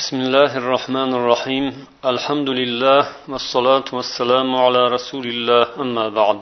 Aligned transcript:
بسم 0.00 0.16
الله 0.26 0.50
الرحمن 0.62 1.10
الرحيم 1.20 1.66
الحمد 2.12 2.48
لله 2.60 3.02
والصلاة 3.32 3.88
والسلام 3.98 4.48
على 4.64 4.82
رسول 4.96 5.24
الله 5.32 5.64
أما 5.84 6.06
بعد 6.18 6.38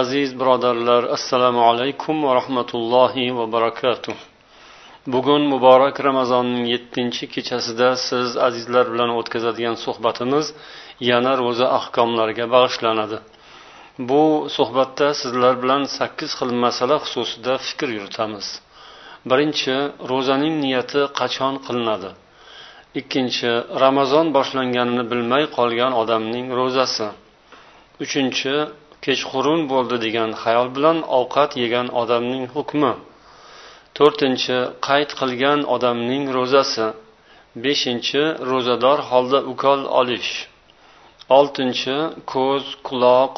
aziz 0.00 0.40
birodarlar 0.40 1.02
assalomu 1.04 1.60
alaykum 1.70 2.24
va 2.24 2.34
rahmatullohi 2.34 3.36
va 3.38 3.52
barakatuh 3.52 4.14
bugun 5.06 5.42
muborak 5.52 5.96
ramazonning 6.08 6.64
yettinchi 6.74 7.24
kechasida 7.34 7.88
siz 8.08 8.28
azizlar 8.46 8.86
bilan 8.92 9.10
o'tkazadigan 9.18 9.76
suhbatimiz 9.84 10.46
yana 11.10 11.32
ro'za 11.42 11.66
ahkomlariga 11.78 12.46
bag'ishlanadi 12.54 13.18
bu 14.08 14.22
suhbatda 14.56 15.08
sizlar 15.22 15.54
bilan 15.62 15.82
sakkiz 15.98 16.30
xil 16.38 16.50
masala 16.64 16.96
xususida 17.04 17.52
fikr 17.66 17.88
yuritamiz 17.96 18.46
birinchi 19.30 19.74
ro'zaning 20.10 20.54
niyati 20.64 21.00
qachon 21.20 21.54
qilinadi 21.66 22.10
Ikkinchi 22.99 23.51
ramazon 23.83 24.27
boshlanganini 24.37 25.03
bilmay 25.11 25.43
qolgan 25.57 25.91
odamning 26.01 26.47
ro'zasi. 26.59 27.07
Uchinchi 28.03 28.53
kechqurun 29.05 29.61
bo'ldi 29.71 29.97
degan 30.05 30.29
xayol 30.43 30.67
bilan 30.75 30.97
ovqat 31.19 31.51
yegan 31.63 31.87
odamning 32.01 32.45
hukmi. 32.55 32.93
To'rtinchi 33.97 34.57
qayd 34.87 35.09
qilgan 35.19 35.59
odamning 35.75 36.23
ro'zasi. 36.37 36.87
Beshinchi 37.63 38.23
ro'zador 38.51 38.99
holda 39.09 39.39
ukol 39.51 39.81
olish. 39.99 40.31
Oltinchi 41.37 41.97
ko'z 42.33 42.63
quloq 42.87 43.33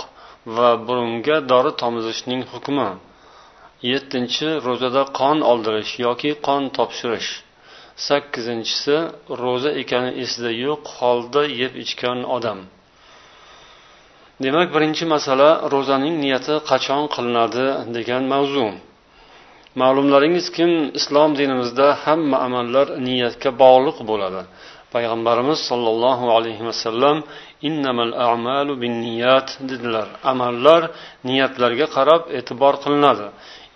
va 0.56 0.70
burunga 0.88 1.38
dori 1.52 1.72
tomizishning 1.82 2.42
hukmi. 2.52 2.90
Yettinchi 3.92 4.48
ro'zada 4.68 5.04
qon 5.20 5.38
oldirish 5.52 5.92
yoki 6.06 6.32
qon 6.48 6.64
topshirish. 6.78 7.32
Sakkizinchisi 8.06 8.96
ro'za 9.42 9.72
ekani 9.82 10.12
esida 10.24 10.52
yo'q 10.66 10.84
holda 10.98 11.42
yeb 11.62 11.74
ichgan 11.84 12.20
odam. 12.38 12.60
Demak 14.44 14.68
birinchi 14.76 15.06
masala 15.14 15.50
ro'zaning 15.74 16.16
niyati 16.24 16.56
qachon 16.70 17.04
qilinadi 17.14 17.66
degan 17.96 18.24
mavzu. 18.34 18.68
Ma'lumlaringizkim 19.82 20.72
islom 21.00 21.30
dinimizda 21.40 21.88
hamma 22.04 22.38
amallar 22.48 22.88
niyatga 23.08 23.50
bog'liq 23.64 23.98
bo'ladi. 24.10 24.42
Payg'ambarimiz 24.94 25.60
sollallohu 25.70 26.26
alayhi 26.38 26.64
vasallam 26.70 27.18
innamal 27.68 28.14
a'malu 28.28 28.74
binniyat 28.84 29.48
dedilar. 29.70 30.08
Amallar 30.32 30.82
niyatlarga 31.30 31.88
qarab 31.96 32.22
e'tibor 32.38 32.74
qilinadi. 32.84 33.28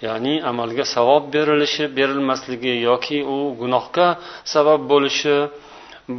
Ya'ni 0.05 0.33
amalga 0.51 0.85
savob 0.95 1.23
berilishi 1.33 1.83
berilmasligi 1.97 2.73
yoki 2.87 3.17
u 3.35 3.37
gunohga 3.61 4.07
sabab 4.53 4.81
bo'lishi 4.91 5.35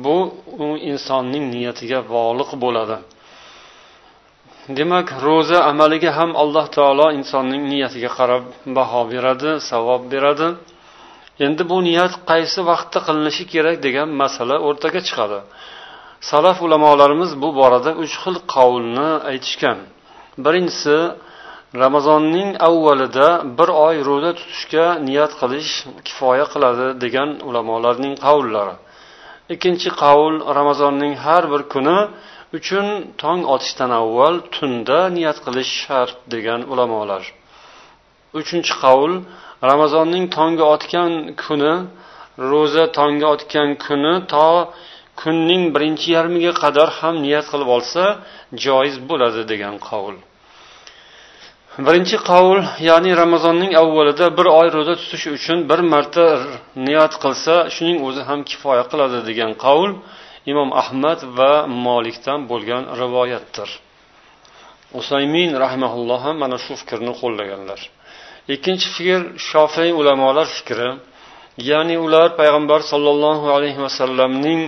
bu 0.05 0.19
u 0.65 0.67
insonning 0.91 1.45
niyatiga 1.55 1.99
bog'liq 2.15 2.51
bo'ladi. 2.65 2.97
Demak 4.79 5.07
ro'za 5.27 5.59
amaliga 5.71 6.11
ham 6.19 6.31
alloh 6.43 6.67
taolo 6.77 7.07
insonning 7.19 7.63
niyatiga 7.73 8.11
qarab 8.19 8.45
baho 8.77 9.01
beradi 9.13 9.51
savob 9.71 10.03
beradi. 10.13 10.49
Endi 11.47 11.63
bu 11.71 11.77
niyat 11.89 12.13
qaysi 12.31 12.61
vaqtda 12.71 12.99
qilinishi 13.07 13.45
kerak 13.53 13.77
degan 13.87 14.09
masala 14.23 14.57
o'rtaga 14.69 15.01
chiqadi. 15.09 15.39
Salaf 16.31 16.59
ulamolarimiz 16.67 17.31
bu 17.43 17.49
borada 17.61 17.91
uch 18.03 18.15
xil 18.23 18.37
qavlni 18.55 19.11
aytishgan. 19.31 19.79
Birinchisi 20.45 20.97
ramazonning 21.75 22.57
avvalida 22.69 23.29
bir 23.59 23.69
oy 23.87 23.97
ro'za 24.09 24.33
tutishga 24.39 24.87
niyat 25.09 25.33
qilish 25.41 25.73
kifoya 26.07 26.47
qiladi 26.53 26.87
degan 27.05 27.31
ulamolarning 27.49 28.15
qavllari. 28.27 28.75
Ikkinchi 29.55 29.91
qavl 30.03 30.35
ramazonning 30.59 31.15
har 31.25 31.45
bir 31.53 31.63
kuni 31.73 31.99
uchun 32.59 32.87
tong 33.23 33.41
otishdan 33.55 33.91
avval 34.01 34.35
tunda 34.55 34.99
niyat 35.17 35.39
qilish 35.45 35.73
shart 35.83 36.17
degan 36.35 36.61
ulamolar. 36.73 37.23
Uchinchi 38.41 38.75
qavl 38.83 39.13
ramazonning 39.71 40.25
tongi 40.37 40.65
otgan 40.75 41.13
kuni 41.43 41.75
ro'za 42.51 42.85
tongi 42.99 43.27
otgan 43.35 43.69
kuni 43.85 44.15
to 44.33 44.49
kunning 45.21 45.63
birinchi 45.75 46.09
yarmiga 46.17 46.53
qadar 46.63 46.89
ham 46.99 47.15
niyat 47.25 47.47
qilib 47.53 47.69
olsa 47.77 48.03
joiz 48.65 48.97
bo'ladi 49.09 49.43
degan 49.53 49.77
qavl. 49.89 50.17
Birinchi 51.81 52.17
qavl 52.31 52.59
ya'ni 52.89 53.11
ramazonning 53.23 53.73
avvalida 53.83 54.27
bir 54.39 54.47
oy 54.61 54.69
ro'za 54.77 54.95
tutish 55.01 55.27
uchun 55.37 55.59
bir 55.71 55.81
marta 55.93 56.25
niyat 56.87 57.15
qilsa 57.23 57.55
shuning 57.75 57.99
o'zi 58.07 58.23
ham 58.29 58.41
kifoya 58.51 58.85
qiladi 58.91 59.19
degan 59.29 59.53
qavl 59.65 59.91
imom 60.53 60.71
ahmad 60.83 61.21
va 61.39 61.53
molikdan 61.87 62.41
bo'lgan 62.51 62.83
rivoyatdir. 63.01 63.69
Usaymin 65.01 65.51
rahmaulloh 65.65 66.21
ham 66.27 66.37
mana 66.43 66.57
shu 66.65 66.73
fikrni 66.81 67.13
qo'llaganlar. 67.21 67.81
Ikkinchi 68.55 68.89
fikr 68.97 69.21
shofiy 69.51 69.91
ulamolar 70.01 70.47
fikri. 70.57 70.91
Ya'ni 71.71 71.97
ular 72.05 72.29
payg'ambar 72.41 72.81
sollallohu 72.93 73.47
alayhi 73.57 73.81
vasallamning 73.87 74.61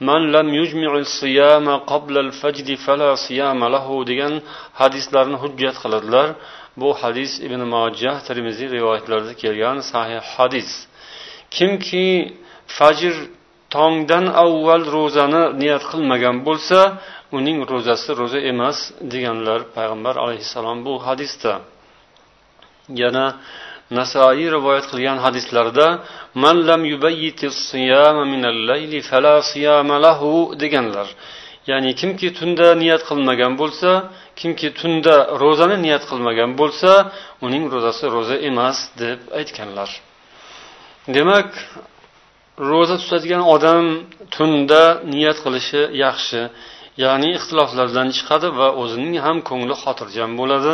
man 0.00 0.22
lam 0.34 0.48
yujmi'u 0.58 1.04
siyama 1.20 1.74
qabla 1.90 2.18
al-fajr 2.26 2.68
fala 2.86 3.10
siyama 3.26 3.66
lahu 3.74 3.94
degan 4.10 4.34
hadislarni 4.80 5.36
hujjat 5.42 5.76
qiladilar. 5.82 6.28
Bu 6.80 6.88
hadis 7.02 7.32
ibn 7.46 7.60
Majah 7.74 8.16
Tirmiziy 8.26 8.68
rivoyatlarida 8.76 9.34
kelgan 9.42 9.76
sahih 9.90 10.20
hadis. 10.34 10.70
Kimki 11.56 12.06
fajr 12.78 13.14
tongdan 13.74 14.26
avval 14.44 14.84
ro'zani 14.96 15.42
niyat 15.60 15.84
qilmagan 15.90 16.36
bo'lsa 16.46 16.80
uning 17.38 17.58
ro'zasi 17.70 18.10
ro'za 18.20 18.40
emas 18.52 18.78
deganlar 19.12 19.60
payg'ambar 19.76 20.14
alayhissalom 20.24 20.78
bu 20.86 20.94
hadisda. 21.06 21.52
Yana 23.02 23.26
nasoiy 23.96 24.48
rivoyat 24.56 24.86
qilgan 24.90 25.18
hadislarida 25.24 25.86
man 26.42 26.56
lam 26.68 26.82
fala 29.10 29.34
siyama 29.50 29.96
lahu 30.06 30.30
deganlar. 30.62 31.08
Ya'ni 31.70 31.90
kimki 32.00 32.28
tunda 32.38 32.66
niyat 32.82 33.02
qilmagan 33.08 33.52
bo'lsa 33.60 33.90
kimki 34.40 34.68
tunda 34.80 35.14
ro'zani 35.42 35.76
niyat 35.84 36.04
qilmagan 36.10 36.50
bo'lsa 36.60 36.90
uning 37.46 37.64
ro'zasi 37.74 38.04
ro'za 38.16 38.36
emas 38.48 38.78
deb 39.02 39.18
aytganlar. 39.38 39.90
Demak 41.16 41.50
ro'za 42.70 42.96
tutadigan 43.02 43.42
odam 43.54 43.84
tunda 44.34 44.82
niyat 45.12 45.38
qilishi 45.44 45.82
yaxshi. 46.04 46.40
Ya'ni 47.04 47.28
ixtiloflardan 47.38 48.08
chiqadi 48.16 48.48
va 48.58 48.68
o'zining 48.82 49.14
ham 49.26 49.36
ko'ngli 49.48 49.74
xotirjam 49.82 50.30
bo'ladi 50.40 50.72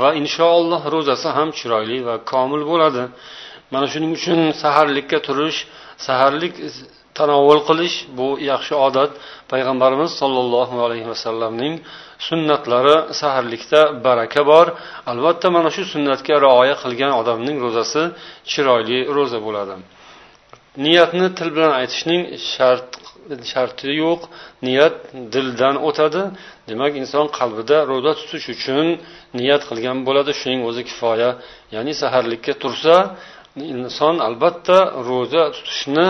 va 0.00 0.08
inshaalloh 0.20 0.82
ro'zasi 0.94 1.28
ham 1.36 1.48
chiroyli 1.58 1.98
va 2.08 2.14
komil 2.32 2.62
bo'ladi. 2.70 3.02
Mana 3.72 3.86
shuning 3.92 4.12
uchun 4.18 4.38
saharlikka 4.62 5.18
turish 5.26 5.58
saharlik 6.06 6.54
tanovvul 7.18 7.60
qilish 7.68 7.96
bu 8.18 8.28
yaxshi 8.50 8.74
odat. 8.86 9.10
Payg'ambarimiz 9.52 10.10
sollallohu 10.20 10.76
alayhi 10.86 11.06
vasallamning 11.12 11.74
sunnatlari 12.28 12.96
saharlikda 13.20 13.80
baraka 14.06 14.42
bor. 14.50 14.66
Albatta 15.12 15.48
mana 15.56 15.70
shu 15.76 15.82
sunnatga 15.92 16.34
rioya 16.44 16.76
qilgan 16.82 17.12
odamning 17.20 17.56
ro'zasi 17.64 18.02
chiroyli 18.52 18.98
ro'za 19.16 19.38
bo'ladi. 19.46 19.74
Niyatni 20.84 21.28
til 21.38 21.48
bilan 21.56 21.72
aytishning 21.80 22.22
shart 22.52 22.88
sharti 23.52 23.88
yo'q 24.02 24.20
niyat 24.66 24.94
dildan 25.34 25.76
o'tadi. 25.88 26.22
Demak 26.68 26.92
inson 27.02 27.26
qalbida 27.38 27.76
ro'za 27.90 28.12
tutish 28.20 28.46
uchun 28.54 28.86
niyat 29.38 29.62
qilgan 29.68 29.98
bo'ladi 30.06 30.32
shuning 30.40 30.60
o'zi 30.68 30.82
kifoya. 30.88 31.30
Ya'ni 31.74 31.92
saharlikka 32.02 32.52
tursa 32.62 32.96
inson 33.74 34.14
albatta 34.28 34.78
ro'za 35.08 35.42
tutishni 35.56 36.08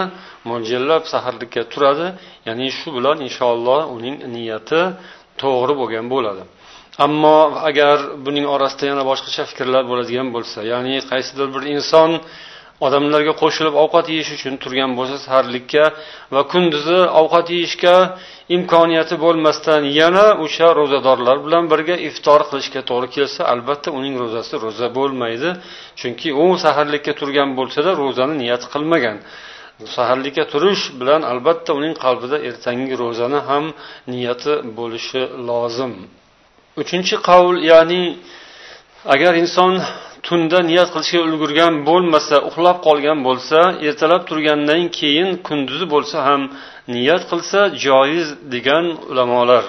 mo'ljallab 0.51 1.03
saharlikka 1.13 1.63
turadi. 1.73 2.07
Ya'ni 2.49 2.67
shu 2.79 2.89
bilan 2.97 3.17
inshaalloh 3.27 3.81
uning 3.97 4.17
niyati 4.35 4.83
to'g'ri 5.43 5.75
bo'lgan 5.81 6.07
bo'ladi. 6.15 6.45
Ammo 7.05 7.39
agar 7.69 7.97
buning 8.25 8.47
orasida 8.55 8.85
yana 8.93 9.05
boshqacha 9.11 9.43
fikrlar 9.51 9.83
bo'ladigan 9.91 10.29
bo'lsa 10.37 10.59
ya'ni 10.73 10.95
qaysidir 11.11 11.49
bir 11.55 11.63
inson 11.75 12.11
odamlarga 12.87 13.33
qo'shilib 13.43 13.75
ovqat 13.83 14.07
yeyish 14.13 14.31
uchun 14.37 14.55
turgan 14.63 14.91
bo'lsa 14.99 15.17
saharlikka 15.27 15.85
va 16.35 16.43
kunduzi 16.53 17.01
ovqat 17.21 17.47
yeyishga 17.55 17.97
imkoniyati 18.57 19.15
bo'lmasdan 19.25 19.83
yana 20.01 20.27
o'sha 20.45 20.69
ro'zadorlar 20.81 21.37
bilan 21.47 21.65
birga 21.73 21.97
iftor 22.09 22.41
qilishga 22.51 22.81
to'g'ri 22.91 23.09
kelsa 23.17 23.41
albatta 23.53 23.89
uning 23.99 24.15
ro'zasi 24.23 24.55
ro'za 24.65 24.87
bo'lmaydi. 24.99 25.51
Chunki 26.01 26.29
u 26.43 26.47
saharlikka 26.65 27.13
turgan 27.21 27.49
bo'lsada 27.59 27.91
ro'zani 28.03 28.35
niyat 28.43 28.63
qilmagan. 28.73 29.17
Saharlikka 29.97 30.45
turish 30.53 30.83
bilan 31.01 31.23
albatta 31.33 31.71
uning 31.79 31.95
qalbida 32.05 32.37
ertangi 32.49 32.95
ro'zani 33.03 33.41
ham 33.49 33.65
niyati 34.13 34.53
bo'lishi 34.79 35.23
lozim. 35.49 35.93
Uchinchi 36.83 37.15
qavl 37.29 37.57
ya'ni 37.71 38.03
agar 39.15 39.33
inson 39.43 39.73
tunda 40.27 40.59
niyat 40.71 40.89
qilishga 40.95 41.21
ulgurgan 41.29 41.73
bo'lmasa 41.89 42.37
uxlab 42.49 42.79
qolgan 42.87 43.19
bo'lsa 43.29 43.59
ertalab 43.89 44.23
turgandan 44.29 44.83
keyin 44.99 45.29
kunduzi 45.47 45.87
bo'lsa 45.95 46.19
ham 46.29 46.43
niyat 46.95 47.23
qilsa 47.31 47.61
joiz 47.85 48.29
degan 48.55 48.85
ulamolar. 49.11 49.65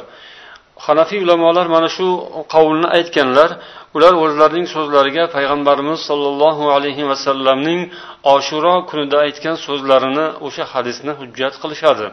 Hanafiy 0.86 1.20
ulamolar 1.26 1.66
mana 1.76 1.90
shu 1.96 2.08
qavulni 2.54 2.88
aytganlar. 2.98 3.50
Ular 3.96 4.14
o'zlarining 4.24 4.68
so'zlariga 4.76 5.24
payg'ambarimiz 5.36 6.00
sollallohu 6.10 6.64
alayhi 6.76 7.04
vasallamning 7.12 7.82
oshuro 8.36 8.76
kunida 8.90 9.18
aytgan 9.26 9.56
so'zlarini 9.66 10.26
o'sha 10.48 10.64
hadisni 10.74 11.12
hujjat 11.20 11.54
qilishadi. 11.62 12.08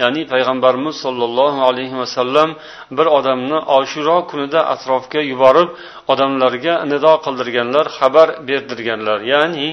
Ya'ni 0.00 0.22
payg'ambarimiz 0.32 0.96
sollallohu 1.04 1.60
alayhi 1.70 1.96
vasallam 2.02 2.50
bir 2.96 3.06
odamni 3.18 3.58
oshiro 3.78 4.18
kunida 4.30 4.60
atrofga 4.74 5.20
yuborib 5.32 5.68
odamlarga 6.12 6.74
nido 6.92 7.12
qildirganlar 7.24 7.86
xabar 7.98 8.28
berdirganlar. 8.48 9.18
Ya'ni 9.32 9.68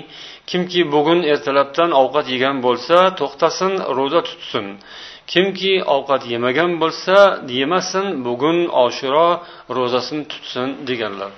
kimki 0.50 0.82
bugun 0.94 1.20
ertalabdan 1.32 1.90
ovqat 2.02 2.26
yegan 2.34 2.58
bo'lsa 2.66 2.98
to'xtasin 3.20 3.74
ro'za 3.98 4.22
tutsin. 4.30 4.66
Kimki 5.32 5.74
ovqat 5.96 6.22
yemagan 6.34 6.72
bo'lsa 6.82 7.18
yemasin 7.60 8.06
bugun 8.28 8.58
oshiro 8.86 9.30
ro'zasini 9.78 10.24
tutsin 10.32 10.68
deganlar. 10.90 11.32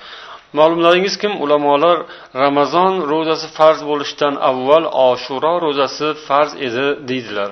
Ma'lumlaringiz 0.58 1.16
kim? 1.22 1.34
Ulamolar 1.44 1.98
ramazon 2.44 2.94
ro'zasi 3.12 3.48
farz 3.58 3.80
bo'lishidan 3.90 4.36
avval 4.50 4.86
oshuro 5.10 5.54
ro'zasi 5.66 6.08
farz 6.28 6.52
edi 6.68 6.86
deydilar. 7.10 7.50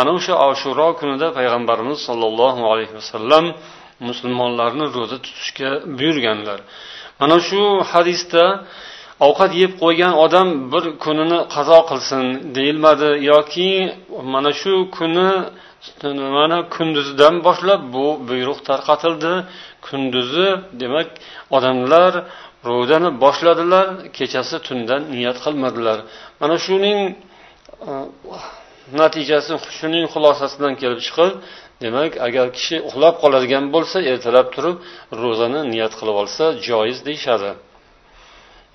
Ana 0.00 0.10
o'sha 0.16 0.34
oshuro 0.50 0.86
kunida 1.00 1.26
payg'ambarimiz 1.38 1.98
sollallohu 2.08 2.60
alayhi 2.72 2.94
vasallam 3.00 3.44
musulmonlarni 4.08 4.86
ro'za 4.96 5.18
tutishga 5.24 5.70
buyurganlar. 5.98 6.58
Mana 7.20 7.36
shu 7.48 7.62
hadisda 7.92 8.44
ovqat 9.26 9.52
yeb 9.62 9.72
qo'ygan 9.82 10.14
odam 10.24 10.48
bir 10.72 10.84
kunini 11.04 11.38
qazo 11.54 11.78
qilsin 11.90 12.24
deyilmadi 12.56 13.10
yoki 13.32 13.70
mana 14.34 14.50
shu 14.60 14.74
kuni 14.96 15.28
mana 16.38 16.58
kunduzidan 16.74 17.34
boshlab 17.46 17.80
bu 17.94 18.06
buyruq 18.28 18.58
tarqatildi. 18.68 19.32
Kunduzi 19.86 20.48
demak 20.80 21.08
odamlar 21.56 22.12
ro'zani 22.70 23.10
boshladilar 23.24 23.86
kechasi 24.16 24.56
tundan 24.66 25.02
niyat 25.14 25.38
qilmadilar. 25.44 25.98
Mana 26.40 26.56
shuning 26.66 26.98
natijasi 29.00 29.52
shuning 29.78 30.06
xulosasidan 30.14 30.72
kelib 30.80 31.00
chiqib 31.06 31.32
demak 31.82 32.12
agar 32.26 32.46
kishi 32.56 32.76
uxlab 32.88 33.14
qoladigan 33.22 33.64
bo'lsa 33.74 33.98
ertalab 34.12 34.46
turib 34.54 34.76
ro'zani 35.22 35.60
niyat 35.72 35.92
qilib 35.98 36.16
olsa 36.22 36.44
joiz 36.66 36.98
deyishadi. 37.08 37.50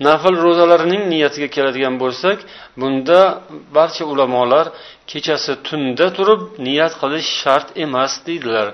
Nafl 0.07 0.35
ro'zalarining 0.45 1.03
niyatiga 1.13 1.47
keladigan 1.55 1.95
bo'lsak 2.03 2.37
bunda 2.81 3.19
barcha 3.75 4.03
ulamolar 4.13 4.65
kechasi 5.11 5.53
tunda 5.67 6.07
turib 6.17 6.41
niyat 6.67 6.93
qilish 7.01 7.29
shart 7.41 7.67
emas 7.85 8.13
deydilar. 8.27 8.67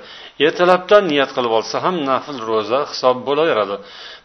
Ertalabdan 0.45 1.03
niyat 1.11 1.31
qilib 1.35 1.53
olsa 1.59 1.75
ham 1.85 1.95
nafl 2.09 2.37
ro'za 2.49 2.79
hisob 2.91 3.17
bo'laveradi. 3.27 3.75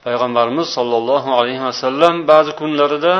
Payg'ambarimiz 0.05 0.69
sollallohu 0.77 1.31
alayhi 1.41 1.63
vasallam 1.69 2.15
ba'zi 2.31 2.53
kunlarida 2.61 3.15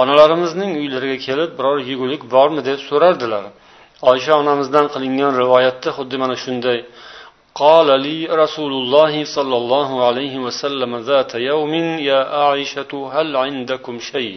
onalarimizning 0.00 0.70
uylariga 0.80 1.18
kelib 1.26 1.50
biror 1.58 1.78
yegulik 1.90 2.22
bormi 2.34 2.60
deb 2.68 2.80
so'rardilar 2.88 3.44
oysha 4.10 4.32
onamizdan 4.42 4.86
qilingan 4.94 5.32
rivoyatda 5.42 5.90
xuddi 5.96 6.16
mana 6.22 6.36
shunday 6.44 6.80
قال 7.62 7.88
لي 8.06 8.18
رسول 8.42 8.72
الله 8.80 9.12
صلى 9.36 9.56
الله 9.62 9.88
عليه 10.06 10.34
وسلم 10.46 10.90
ذات 11.10 11.32
يوم 11.50 11.72
يا 12.10 12.20
عائشة 12.42 12.92
هل 13.14 13.28
عندكم 13.44 13.94
شيء 14.12 14.36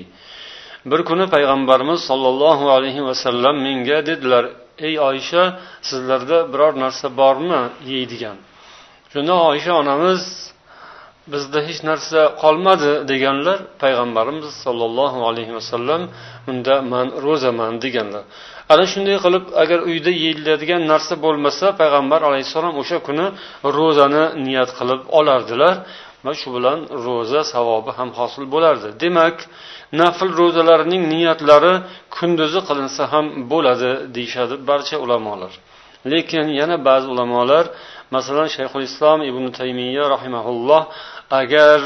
bir 0.86 1.02
kuni 1.10 1.26
payg'ambarimiz 1.34 2.00
sollallohu 2.10 2.66
alayhi 2.72 3.06
vasallam 3.06 3.56
menga 3.66 4.06
dedilar 4.06 4.46
ey 4.88 5.00
oysha 5.00 5.44
sizlarda 5.82 6.54
biror 6.54 6.74
narsa 6.84 7.18
bormi 7.18 7.62
yeydigan 7.92 8.38
shunda 9.14 9.34
oysha 9.50 9.74
onamiz 9.82 10.22
bizda 11.33 11.59
hech 11.69 11.81
narsa 11.91 12.21
qolmadi 12.43 12.93
deganlar 13.11 13.59
payg'ambarimiz 13.83 14.51
sollallohu 14.65 15.19
alayhi 15.31 15.53
vasallam 15.59 16.03
unda 16.51 16.75
man 16.93 17.07
ro'zaman 17.27 17.73
deganlar. 17.85 18.25
Ana 18.73 18.85
shunday 18.93 19.17
qilib 19.25 19.45
agar 19.63 19.79
uyda 19.91 20.11
yeyiladigan 20.25 20.83
narsa 20.93 21.15
bo'lmasa 21.25 21.67
payg'ambar 21.81 22.21
alayhissalom 22.29 22.75
o'sha 22.83 22.99
kuni 23.07 23.27
ro'zani 23.79 24.25
niyat 24.47 24.71
qilib 24.79 25.01
olardilar. 25.19 25.75
Va 26.27 26.33
shu 26.41 26.49
bilan 26.57 26.79
ro'za 27.07 27.41
savobi 27.53 27.91
ham 27.99 28.09
hosil 28.19 28.45
bo'lardi. 28.55 28.89
Demak 29.03 29.37
nafl 30.01 30.29
ro'zalarning 30.41 31.03
niyatlari 31.13 31.73
kunduzi 32.17 32.61
qilinsa 32.69 33.03
ham 33.13 33.27
bo'ladi 33.53 33.91
deyishadi 34.17 34.55
barcha 34.69 34.97
ulamolar. 35.05 35.53
Lekin 36.13 36.47
yana 36.61 36.77
ba'zi 36.89 37.07
ulamolar 37.15 37.65
masalan 38.15 38.49
shayxul 38.57 38.85
islom 38.89 39.19
ibn 39.31 39.45
taymiya 39.59 40.05
rahimaulloh 40.15 40.83
agar 41.41 41.81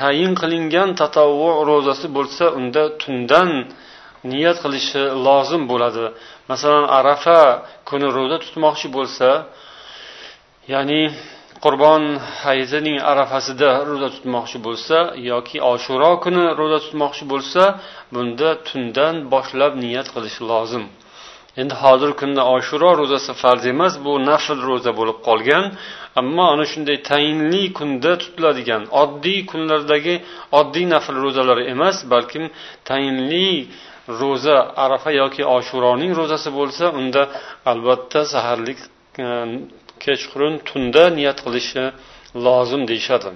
tayin 0.00 0.32
qilingan 0.40 0.88
tatovvu 1.00 1.50
ro'zasi 1.70 2.06
bo'lsa 2.16 2.44
unda 2.58 2.82
tundan 3.02 3.50
niyat 4.30 4.56
qilishi 4.64 5.02
lozim 5.26 5.62
bo'ladi. 5.70 6.04
Masalan 6.50 6.86
arafa 6.98 7.40
kuni 7.88 8.08
ro'za 8.16 8.36
tutmoqchi 8.44 8.88
bo'lsa 8.96 9.28
ya'ni 10.72 11.02
qurbon 11.64 12.02
hayitining 12.44 12.98
arafasida 13.12 13.70
ro'za 13.88 14.08
tutmoqchi 14.14 14.58
bo'lsa 14.66 14.96
yoki 15.30 15.56
oshuro 15.72 16.10
kuni 16.24 16.44
ro'za 16.60 16.78
tutmoqchi 16.84 17.24
bo'lsa 17.32 17.62
bunda 18.14 18.50
tundan 18.68 19.14
boshlab 19.32 19.72
niyat 19.84 20.06
qilishi 20.14 20.42
lozim. 20.52 20.84
Endi 21.60 21.74
hozirgi 21.82 22.16
kunda 22.22 22.42
oshuro 22.56 22.90
ro'zasi 23.00 23.32
farz 23.42 23.62
emas 23.72 23.94
bu 24.04 24.12
nafl 24.30 24.58
ro'za 24.68 24.92
bo'lib 24.98 25.18
qolgan. 25.28 25.64
Ammo 26.20 26.44
ana 26.54 26.64
shunday 26.72 26.98
tayinli 27.10 27.62
kunda 27.78 28.12
tutiladigan 28.22 28.82
oddiy 29.02 29.40
kunlardagi 29.50 30.14
oddiy 30.60 30.86
nafl 30.94 31.14
ro'zalari 31.24 31.62
emas 31.74 31.96
balkim 32.12 32.44
tayinli 32.88 33.48
ro'za 34.20 34.56
arafa 34.84 35.10
yoki 35.20 35.42
oshuroning 35.56 36.12
ro'zasi 36.20 36.48
bo'lsa 36.58 36.84
unda 37.00 37.22
albatta 37.70 38.20
saharlik 38.32 38.78
e, 39.24 39.26
kechqurun 40.04 40.54
tunda 40.68 41.04
niyat 41.18 41.38
qilishi 41.44 41.82
lozim 42.46 42.82
deyishadi. 42.90 43.30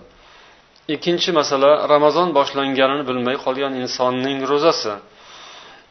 Ikkinchi 0.95 1.31
masala 1.41 1.71
ramazon 1.93 2.29
boshlanganini 2.39 3.05
bilmay 3.09 3.37
qolgan 3.45 3.73
insonning 3.83 4.39
ro'zasi. 4.53 4.93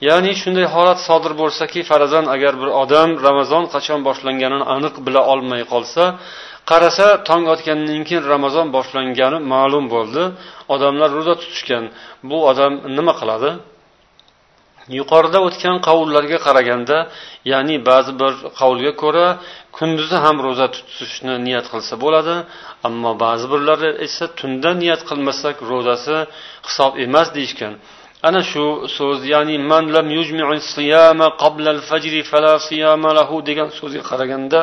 Ya'ni 0.07 0.31
shunday 0.41 0.65
holat 0.75 0.99
sodir 1.07 1.33
bo'lsaki 1.41 1.79
farazan 1.89 2.25
agar 2.35 2.53
bir 2.61 2.69
odam 2.83 3.09
ramazon 3.27 3.63
qachon 3.73 3.99
boshlanganini 4.07 4.65
aniq 4.75 4.95
bila 5.05 5.21
olmay 5.33 5.61
qolsa 5.73 6.03
qarasa 6.69 7.07
tong 7.27 7.43
otgandan 7.53 8.01
keyin 8.07 8.23
ramazon 8.33 8.67
boshlangani 8.75 9.37
ma'lum 9.53 9.85
bo'ldi. 9.95 10.23
Odamlar 10.73 11.09
ro'za 11.17 11.33
tutishgan. 11.41 11.83
Bu 12.29 12.37
odam 12.51 12.73
nima 12.97 13.13
qiladi? 13.21 13.49
Yuqorida 14.99 15.39
o'tgan 15.47 15.77
qavullarga 15.87 16.37
qaraganda 16.47 16.97
ya'ni 17.51 17.75
ba'zi 17.89 18.11
bir 18.21 18.31
qavulga 18.59 18.93
ko'ra 19.03 19.27
kunduzi 19.77 20.17
ham 20.25 20.37
ro'za 20.45 20.67
tutishni 20.75 21.33
niyat 21.45 21.65
qilsa 21.73 21.93
bo'ladi 22.03 22.35
ammo 22.87 23.11
ba'zi 23.23 23.45
birlari 23.53 23.89
esa 24.05 24.25
tunda 24.39 24.69
niyat 24.81 25.01
qilmasak 25.09 25.55
ro'zasi 25.71 26.15
hisob 26.67 26.91
emas 27.05 27.27
deyishgan. 27.37 27.73
Ana 28.27 28.41
shu 28.51 28.65
so'z 28.97 29.19
ya'ni 29.33 29.55
man 29.71 29.85
lam 29.95 30.07
qabla 31.43 31.69
al-fajri 31.75 32.21
fala 32.31 32.53
siyama 32.67 33.09
lahu 33.19 33.35
degan 33.49 33.69
so'zga 33.79 34.01
qaraganda 34.09 34.61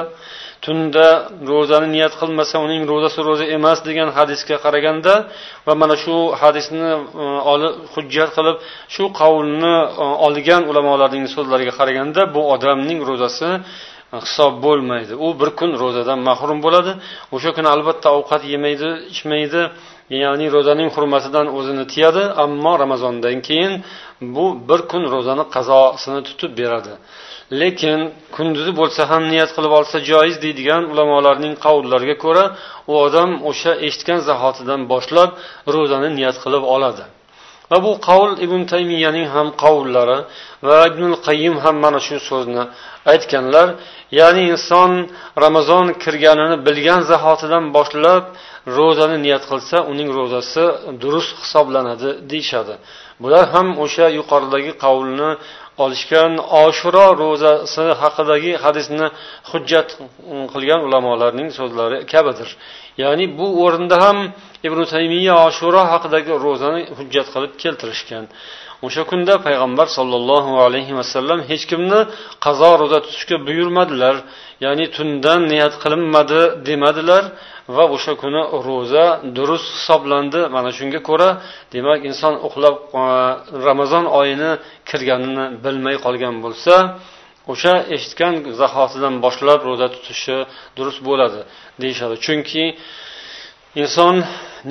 tunda 0.64 1.06
ro'zani 1.50 1.88
niyat 1.94 2.14
qilmasa 2.20 2.56
uning 2.66 2.82
ro'zasi 2.92 3.18
ro'za 3.28 3.44
emas 3.56 3.78
degan 3.88 4.08
hadisga 4.18 4.56
qaraganda 4.64 5.14
va 5.66 5.74
mana 5.82 5.94
shu 6.04 6.14
hadisni 6.40 6.90
e, 7.22 7.24
olib 7.52 7.72
hujjat 7.92 8.30
qilib 8.36 8.56
shu 8.94 9.04
qavlni 9.20 9.74
e, 10.04 10.06
olgan 10.26 10.62
ulamolarning 10.70 11.24
so'zlariga 11.34 11.72
qaraganda 11.80 12.20
bu 12.34 12.40
odamning 12.54 12.98
ro'zasi 13.10 13.48
e, 13.56 13.60
hisob 14.26 14.54
bo'lmaydi. 14.66 15.12
U 15.26 15.28
bir 15.40 15.50
kun 15.58 15.70
ro'zadan 15.82 16.18
mahrum 16.28 16.58
bo'ladi. 16.66 16.92
O'sha 17.34 17.50
kuni 17.56 17.68
albatta 17.74 18.08
ovqat 18.18 18.42
yemaydi 18.52 18.88
ichmaydi. 19.12 19.62
Ya'ni 20.22 20.46
ro'zaning 20.54 20.88
hurmatidan 20.94 21.46
o'zini 21.58 21.84
tiyadi 21.92 22.22
ammo 22.44 22.72
ramazondan 22.82 23.36
keyin 23.48 23.72
bu 24.34 24.46
bir 24.68 24.80
kun 24.90 25.02
ro'zani 25.14 25.44
qazosini 25.54 26.20
tutib 26.28 26.52
beradi. 26.60 26.92
Lekin 27.60 28.00
kunduzi 28.36 28.72
bo'lsa 28.80 29.02
ham 29.10 29.22
niyat 29.32 29.50
qilib 29.56 29.72
olsa 29.78 29.96
joiz 30.10 30.36
deydigan 30.44 30.82
ulamolarning 30.92 31.54
qavllariga 31.64 32.16
ko'ra 32.24 32.44
u 32.90 32.92
odam 33.06 33.30
o'sha 33.50 33.72
eshitgan 33.86 34.20
zahotidan 34.28 34.80
boshlab 34.92 35.30
ro'zani 35.74 36.08
niyat 36.18 36.36
qilib 36.44 36.64
oladi. 36.74 37.04
Va 37.70 37.78
bu 37.84 37.92
qavl 38.08 38.30
ibn 38.44 38.60
taymiyaning 38.72 39.26
ham 39.34 39.48
qavllari 39.62 40.18
va 40.68 40.78
ibn 40.90 41.10
qayyim 41.26 41.54
ham 41.64 41.76
mana 41.84 42.00
shu 42.06 42.16
so'zni 42.30 42.62
aytganlar. 43.12 43.68
Ya'ni 44.18 44.42
inson 44.54 44.92
ramazon 45.44 45.86
kirganini 46.02 46.56
bilgan 46.66 47.00
zahotidan 47.10 47.64
boshlab 47.76 48.24
ro'zani 48.76 49.16
niyat 49.24 49.44
qilsa 49.50 49.76
uning 49.92 50.08
ro'zasi 50.18 50.64
durust 51.02 51.34
hisoblanadi 51.44 52.10
deyishadi. 52.30 52.74
Bular 53.22 53.44
ham 53.54 53.68
o'sha 53.84 54.06
yuqoridagi 54.18 54.72
qavlni 54.84 55.30
olishgan 55.84 56.32
oshuro 56.64 57.06
ro'zasi 57.22 57.84
haqidagi 58.02 58.52
hadisni 58.64 59.06
hujjat 59.50 59.88
mm, 60.00 60.44
qilgan 60.52 60.80
ulamolarning 60.86 61.48
so'zlari 61.58 61.98
kabidir. 62.12 62.48
Ya'ni 63.02 63.24
bu 63.38 63.46
o'rinda 63.64 63.96
ham 64.04 64.18
ibn 64.66 64.80
taymiya 64.92 65.34
oshuro 65.48 65.82
haqidagi 65.92 66.32
ro'zani 66.44 66.82
hujjat 66.98 67.26
qilib 67.34 67.52
keltirishgan. 67.62 68.24
O'sha 68.86 69.02
kunda 69.10 69.34
payg'ambar 69.46 69.86
sollallohu 69.98 70.52
alayhi 70.66 70.92
vasallam 71.00 71.38
hech 71.50 71.64
kimni 71.70 72.00
qazo 72.44 72.70
ro'za 72.80 72.98
tutishga 73.04 73.36
buyurmadilar. 73.46 74.16
Ya'ni 74.64 74.86
tundan 74.96 75.40
niyat 75.52 75.74
qilinmadi 75.82 76.40
demadilar. 76.68 77.24
Va 77.76 77.84
o'sha 77.94 78.12
kuni 78.22 78.42
ro'za 78.68 79.04
durust 79.36 79.68
hisoblandi. 79.76 80.40
Mana 80.56 80.70
shunga 80.78 81.00
ko'ra 81.08 81.28
demak 81.74 82.00
inson 82.10 82.34
uxlab 82.46 82.76
e, 83.02 83.04
ramazon 83.66 84.04
oyini 84.20 84.50
kirganini 84.88 85.44
bilmay 85.64 85.96
qolgan 86.04 86.36
bo'lsa 86.44 86.74
o'sha 87.52 87.74
eshitgan 87.94 88.34
zahotidan 88.60 89.14
boshlab 89.24 89.60
ro'za 89.68 89.86
tutishi 89.94 90.36
durust 90.76 91.00
bo'ladi 91.08 91.40
deyishadi. 91.82 92.14
Chunki 92.26 92.64
inson 93.82 94.14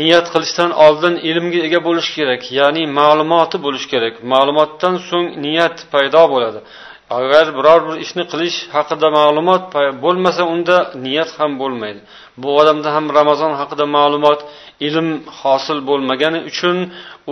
niyat 0.02 0.28
qilishdan 0.34 0.72
oldin 0.86 1.16
ilmga 1.30 1.60
ega 1.68 1.80
bo'lishi 1.88 2.12
kerak 2.20 2.42
ya'ni 2.60 2.84
ma'lumoti 3.00 3.58
bo'lishi 3.66 3.88
kerak. 3.94 4.14
Ma'lumotdan 4.34 4.96
so'ng 5.10 5.28
niyat 5.46 5.76
paydo 5.94 6.24
bo'ladi. 6.34 6.60
Agar 7.18 7.46
biror 7.58 7.80
bir 7.88 7.96
ishni 8.06 8.24
qilish 8.32 8.58
haqida 8.76 9.08
ma'lumot 9.20 9.64
bo'lmasa 10.04 10.44
unda 10.54 10.78
niyat 11.06 11.30
ham 11.40 11.52
bo'lmaydi. 11.62 12.00
Bu 12.42 12.50
odamda 12.60 12.90
ham 12.96 13.06
ramazon 13.20 13.54
haqida 13.62 13.86
ma'lumot 13.98 14.40
ilm 14.88 15.08
hosil 15.40 15.80
bo'lmagani 15.90 16.40
uchun 16.50 16.78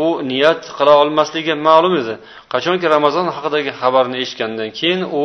u 0.04 0.06
niyat 0.32 0.62
qila 0.78 0.94
olmasligi 1.04 1.54
ma'lum 1.68 1.94
edi. 2.02 2.14
Qachonki 2.54 2.86
ramazon 2.96 3.28
haqidagi 3.36 3.72
xabarni 3.82 4.18
eshitgandan 4.24 4.70
keyin 4.80 5.02
u 5.22 5.24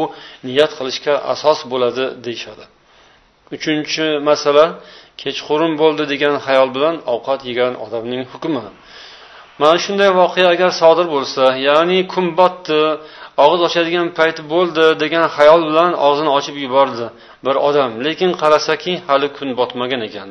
niyat 0.49 0.73
qilishga 0.79 1.15
asos 1.35 1.59
bo'ladi 1.73 2.05
deyishadi. 2.25 2.65
Uchinchi 3.57 4.07
masala 4.29 4.65
kechqurun 5.23 5.73
bo'ldi 5.83 6.05
degan 6.13 6.35
xayol 6.47 6.69
bilan 6.77 6.95
ovqat 7.15 7.41
yegan 7.51 7.73
odamning 7.85 8.23
hukmi. 8.33 8.63
Mana 9.61 9.77
shunday 9.85 10.11
voqea 10.21 10.49
agar 10.55 10.71
sodir 10.83 11.07
bo'lsa 11.15 11.45
ya'ni 11.69 11.99
kun 12.13 12.27
botdi 12.41 12.81
og'iz 13.45 13.61
ochadigan 13.69 14.09
payti 14.19 14.43
bo'ldi 14.53 14.85
degan 15.03 15.25
xayol 15.37 15.61
bilan 15.69 15.91
og'zini 16.07 16.31
ochib 16.39 16.57
yubordi 16.65 17.07
bir 17.45 17.57
odam. 17.69 17.91
Lekin 18.07 18.31
qarasaki 18.43 18.93
hali 19.07 19.29
kun 19.37 19.49
botmagan 19.61 20.01
ekan. 20.09 20.29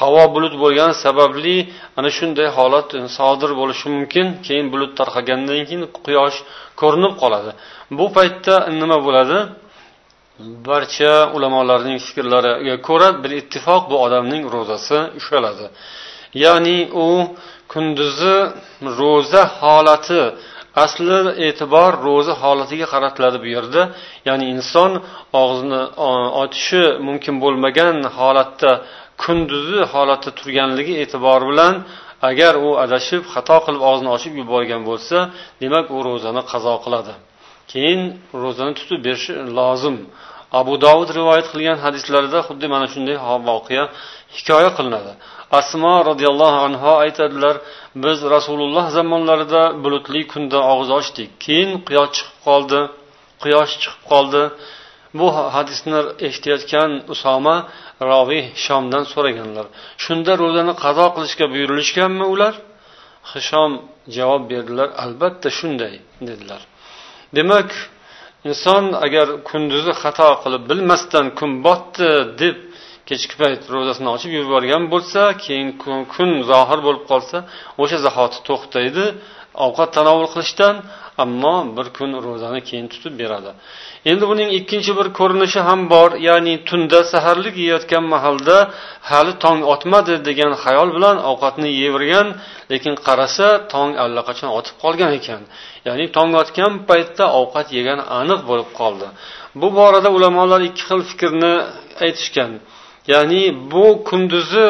Havo 0.00 0.24
bulut 0.34 0.54
bo'lgani 0.62 0.94
sababli 1.04 1.56
ana 1.98 2.10
shunday 2.16 2.48
holat 2.56 2.88
e, 2.98 3.00
sodir 3.18 3.50
bo'lishi 3.60 3.86
mumkin. 3.96 4.26
Keyin 4.46 4.66
bulut 4.72 4.92
tarqagandan 5.00 5.60
keyin 5.68 5.82
quyosh 6.06 6.38
ko'rinib 6.80 7.14
qoladi. 7.22 7.50
Bu 7.98 8.06
paytda 8.16 8.54
nima 8.80 8.98
bo'ladi? 9.06 9.38
Barcha 10.68 11.14
ulamolarning 11.36 11.98
fikrlariga 12.06 12.76
ko'ra 12.88 13.08
bir 13.22 13.32
ittifoq 13.40 13.82
bu 13.90 13.96
odamning 14.04 14.42
ro'zasi 14.54 14.98
ushaladi. 15.20 15.66
Ya'ni 16.44 16.78
u 17.04 17.06
kunduzi 17.72 18.36
ro'za 19.00 19.42
holati 19.60 20.22
asli 20.84 21.18
e'tibor 21.46 21.92
ro'za 22.06 22.34
holatiga 22.42 22.86
qaratiladi 22.94 23.38
bu 23.44 23.48
yerda. 23.56 23.82
Ya'ni 24.28 24.44
inson 24.54 24.90
og'zini 25.42 25.80
ochishi 26.42 26.82
mumkin 27.06 27.34
bo'lmagan 27.44 27.96
holatda 28.18 28.70
kunduzi 29.22 29.80
holatda 29.92 30.30
turganligi 30.38 30.94
e'tibori 31.02 31.44
bilan 31.50 31.74
agar 32.30 32.54
u 32.66 32.68
adashib 32.84 33.22
xato 33.32 33.56
qilib 33.64 33.82
og'zini 33.90 34.10
ochib 34.16 34.32
yuborgan 34.40 34.82
bo'lsa 34.88 35.16
demak 35.62 35.86
u 35.96 35.98
ro'zani 36.08 36.42
qazo 36.52 36.74
qiladi. 36.84 37.14
Keyin 37.72 38.00
ro'zani 38.42 38.72
tutib 38.78 39.00
berishi 39.06 39.32
lozim. 39.58 39.96
Abu 40.60 40.74
dovud 40.84 41.08
rivoyat 41.18 41.46
qilgan 41.52 41.78
hadislarida 41.84 42.38
xuddi 42.48 42.66
mana 42.74 42.86
shunday 42.92 43.16
voqea 43.48 43.84
hikoya 44.36 44.70
qilinadi. 44.78 45.12
Asmo 45.58 45.94
roziyallohu 46.10 46.58
anhu 46.66 46.90
aytadilar 47.04 47.56
biz 48.04 48.18
rasululloh 48.34 48.86
zamonlarida 48.96 49.62
bulutli 49.84 50.20
kunda 50.32 50.58
og'iz 50.72 50.90
ochdik. 50.98 51.30
Keyin 51.44 51.70
quyosh 51.88 52.12
chiqib 52.16 52.36
qoldi 52.46 52.80
quyosh 53.42 53.72
chiqib 53.82 54.02
qoldi. 54.10 54.42
Bu 55.18 55.26
hadisni 55.56 56.00
eshitayotgan 56.28 56.90
usoma 57.14 57.56
roviy 58.10 58.44
shomdan 58.64 59.04
so'raganlar. 59.12 59.66
Shunda 60.04 60.32
ro'zani 60.42 60.74
qazo 60.84 61.06
qilishga 61.14 61.46
buyurilishganmi 61.52 62.26
ular? 62.34 62.54
Hishom 63.32 63.72
javob 64.16 64.42
berdilar 64.52 64.88
albatta 65.04 65.48
shunday 65.58 65.94
dedilar. 66.28 66.60
Demak 67.36 67.70
inson 68.50 68.84
agar 69.06 69.26
kunduzi 69.48 69.92
xato 70.02 70.28
qilib 70.42 70.62
bilmasdan 70.70 71.26
kun 71.38 71.50
botdi 71.66 72.10
deb 72.42 72.56
kechki 73.10 73.34
payt 73.42 73.60
ro'zasini 73.74 74.08
ochib 74.16 74.32
yuborgan 74.38 74.82
bo'lsa 74.92 75.20
keyin 75.44 75.68
kun 76.14 76.30
zohir 76.50 76.78
bo'lib 76.86 77.04
qolsa 77.10 77.38
o'sha 77.82 77.98
zahoti 78.06 78.38
to'xtaydi 78.48 79.04
ovqat 79.66 79.90
tanovul 79.96 80.28
qilishdan 80.34 80.74
ammo 81.24 81.56
bir 81.76 81.86
kun 81.96 82.10
ro'zani 82.26 82.60
keyin 82.68 82.86
tutib 82.92 83.14
beradi. 83.20 83.50
Endi 84.10 84.24
buning 84.30 84.48
ikkinchi 84.58 84.92
bir 84.98 85.06
ko'rinishi 85.18 85.60
ham 85.68 85.80
bor 85.94 86.10
ya'ni 86.28 86.54
tunda 86.68 87.00
saharlik 87.12 87.54
yeyotgan 87.64 88.04
mahalda 88.14 88.56
hali 89.10 89.32
tong 89.44 89.60
otmadi 89.74 90.14
degan 90.28 90.52
xayol 90.64 90.88
bilan 90.96 91.16
ovqatni 91.30 91.70
yeyvergan 91.80 92.26
lekin 92.72 92.94
qarasa 93.06 93.46
tong 93.72 93.90
allaqachon 94.04 94.50
otib 94.58 94.74
qolgan 94.84 95.10
ekan. 95.18 95.42
Ya'ni 95.88 96.06
tong 96.16 96.30
otgan 96.42 96.72
paytda 96.88 97.24
ovqat 97.40 97.66
yegan 97.78 97.98
aniq 98.20 98.40
bo'lib 98.50 98.70
qoldi. 98.80 99.06
Bu 99.60 99.68
borada 99.78 100.08
ulamolar 100.16 100.60
ikki 100.68 100.82
xil 100.88 101.00
fikrni 101.10 101.54
aytishgan. 102.04 102.52
Ya'ni 103.12 103.42
bu 103.72 103.84
kunduzi 104.08 104.66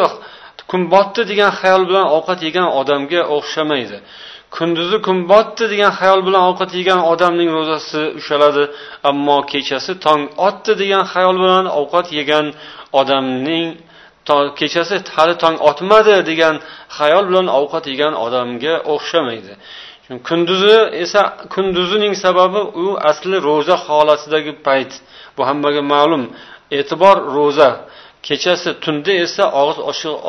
kun 0.70 0.82
botdi 0.94 1.22
degan 1.30 1.50
xayol 1.60 1.82
bilan 1.88 2.06
ovqat 2.16 2.40
yegan 2.46 2.68
odamga 2.80 3.20
o'xshamaydi. 3.36 3.98
Kunduzi 4.56 4.96
kun 5.06 5.18
botdi 5.32 5.64
degan 5.72 5.92
xayol 5.98 6.20
bilan 6.26 6.42
ovqat 6.50 6.70
yegan 6.78 7.00
odamning 7.12 7.50
ro'zasi 7.56 8.02
ushaladi 8.20 8.64
ammo 9.10 9.38
kechasi 9.52 9.92
tong 10.04 10.22
otdi 10.48 10.72
degan 10.82 11.02
xayol 11.12 11.36
bilan 11.44 11.66
ovqat 11.80 12.06
yegan 12.18 12.46
odamning 13.00 13.66
kechasi 14.60 14.96
hali 15.16 15.34
tong 15.42 15.56
otmadi 15.70 16.16
degan 16.30 16.54
xayol 16.98 17.24
bilan 17.30 17.46
ovqat 17.58 17.84
yegan 17.92 18.14
odamga 18.24 18.74
o'xshamaydi. 18.94 19.52
Kunduzi 20.28 20.76
esa 21.04 21.22
kunduzining 21.54 22.14
sababi 22.24 22.60
u 22.84 22.86
asli 23.10 23.36
ro'za 23.48 23.76
holatidagi 23.86 24.52
payt. 24.66 24.92
Bu 25.36 25.42
hammaga 25.48 25.82
ma'lum. 25.94 26.22
E'tibor 26.78 27.16
ro'za. 27.36 27.70
Kechasi 28.26 28.70
tunda 28.84 29.12
esa 29.24 29.44
og'iz 29.60 29.78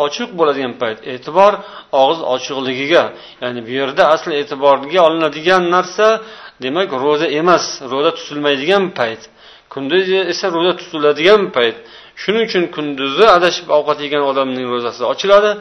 ochiq 0.06 0.30
bo'ladigan 0.40 0.74
payt. 0.82 0.98
E'tibor 1.14 1.54
og'iz 2.02 2.20
ochiqligiga 2.34 3.04
ya'ni 3.44 3.62
bu 3.68 3.72
yerda 3.80 4.04
asli 4.14 4.32
e'tiborga 4.42 5.00
olinadigan 5.08 5.64
narsa 5.76 6.08
demak 6.64 6.90
ro'za 7.04 7.28
emas 7.40 7.66
ro'za 7.92 8.12
tutilmaydigan 8.18 8.84
payt. 9.00 9.22
Kunduzi 9.74 10.18
esa 10.32 10.46
ro'za 10.56 10.74
tutiladigan 10.80 11.42
payt. 11.56 11.78
Shuning 12.22 12.44
uchun 12.50 12.64
kunduzi 12.76 13.26
adashib 13.38 13.68
ovqat 13.78 13.98
yegan 14.06 14.24
odamning 14.32 14.68
ro'zasi 14.74 15.02
ochiladi 15.14 15.52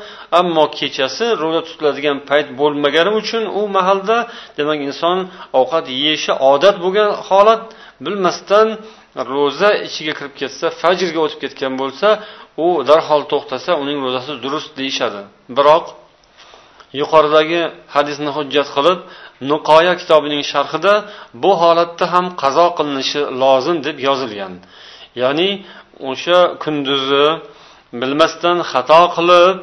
ammo 0.40 0.64
kechasi 0.78 1.26
ro'za 1.42 1.60
tutiladigan 1.68 2.18
payt 2.30 2.46
bo'lmagani 2.60 3.10
uchun 3.20 3.42
u 3.60 3.62
mahalda 3.76 4.16
demak 4.58 4.78
inson 4.88 5.18
ovqat 5.60 5.84
yeyishi 6.02 6.32
odat 6.52 6.76
bo'lgan 6.84 7.10
holat 7.28 7.62
bilmasdan 8.04 8.68
ro'za 9.16 9.70
ichiga 9.86 10.12
kirib 10.18 10.34
ketsa 10.40 10.66
fajrga 10.80 11.20
o'tib 11.24 11.40
ketgan 11.44 11.74
bo'lsa 11.80 12.08
u 12.64 12.66
darhol 12.88 13.22
to'xtasa 13.32 13.72
uning 13.82 13.98
ro'zasi 14.04 14.32
durust 14.44 14.70
deyishadi. 14.80 15.20
Biroq 15.56 15.84
yuqoridagi 17.00 17.60
hadisni 17.94 18.30
hujjat 18.36 18.68
qilib 18.76 18.98
nuqoya 19.50 19.94
kitobining 20.00 20.42
sharhida 20.52 20.94
bu 21.42 21.52
holatda 21.62 22.04
ham 22.14 22.26
qazo 22.42 22.66
qilinishi 22.78 23.20
lozim 23.42 23.76
deb 23.86 23.96
yozilgan. 24.08 24.52
Ya'ni 25.22 25.50
o'sha 26.10 26.38
kunduzi 26.62 27.26
bilmasdan 28.00 28.58
xato 28.70 29.02
qilib 29.16 29.56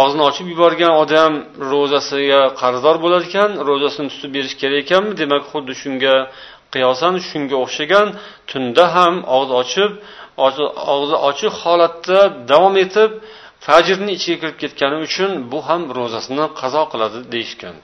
og'zini 0.00 0.22
ochib 0.28 0.46
yuborgan 0.52 0.92
odam 1.02 1.32
ro'zasiga 1.72 2.40
qarzdor 2.60 2.96
bo'lar 3.04 3.22
ekan 3.28 3.50
ro'zasini 3.68 4.08
tutib 4.12 4.30
berish 4.36 4.56
kerak 4.60 4.78
ekanmi? 4.84 5.12
Demak 5.20 5.42
xuddi 5.50 5.74
shunga 5.82 6.16
qiyosan 6.74 7.14
shunga 7.28 7.56
o'xshagan 7.64 8.08
tunda 8.50 8.84
ham 8.96 9.14
og'iz 9.36 9.50
ochib 9.62 9.90
og'zi 10.46 11.16
ochiq 11.30 11.54
holatda 11.62 12.20
davom 12.50 12.74
etib 12.84 13.10
fajrni 13.66 14.10
ichiga 14.18 14.38
kirib 14.40 14.56
ketgani 14.62 14.96
uchun 15.06 15.30
bu 15.50 15.58
ham 15.68 15.82
ro'zasini 15.98 16.46
qazo 16.60 16.82
qiladi 16.92 17.18
deyishgan. 17.32 17.76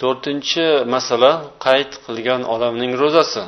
To'rtinchi 0.00 0.66
masala 0.94 1.32
qayd 1.66 1.90
qilgan 2.04 2.42
odamning 2.54 2.92
ro'zasi. 3.02 3.44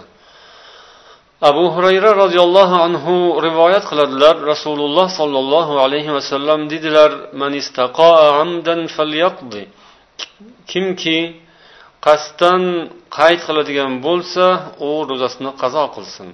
Abu 1.50 1.64
hurayra 1.74 2.10
roziyallohu 2.22 2.76
anhu 2.86 3.14
rivoyat 3.46 3.84
qiladilar 3.90 4.34
rasululloh 4.52 5.06
sollallohu 5.18 5.74
alayhi 5.84 6.10
vasallam 6.16 6.60
dedilar 6.72 7.10
man 7.40 7.52
amdan 8.42 8.80
falyaqdi. 8.96 9.62
Kimki 10.70 11.18
qasddan 12.06 12.62
qayd 13.18 13.40
qiladigan 13.46 13.92
bo'lsa 14.06 14.44
u 14.88 14.90
ro'zasini 15.10 15.50
qazo 15.62 15.84
qilsin. 15.96 16.28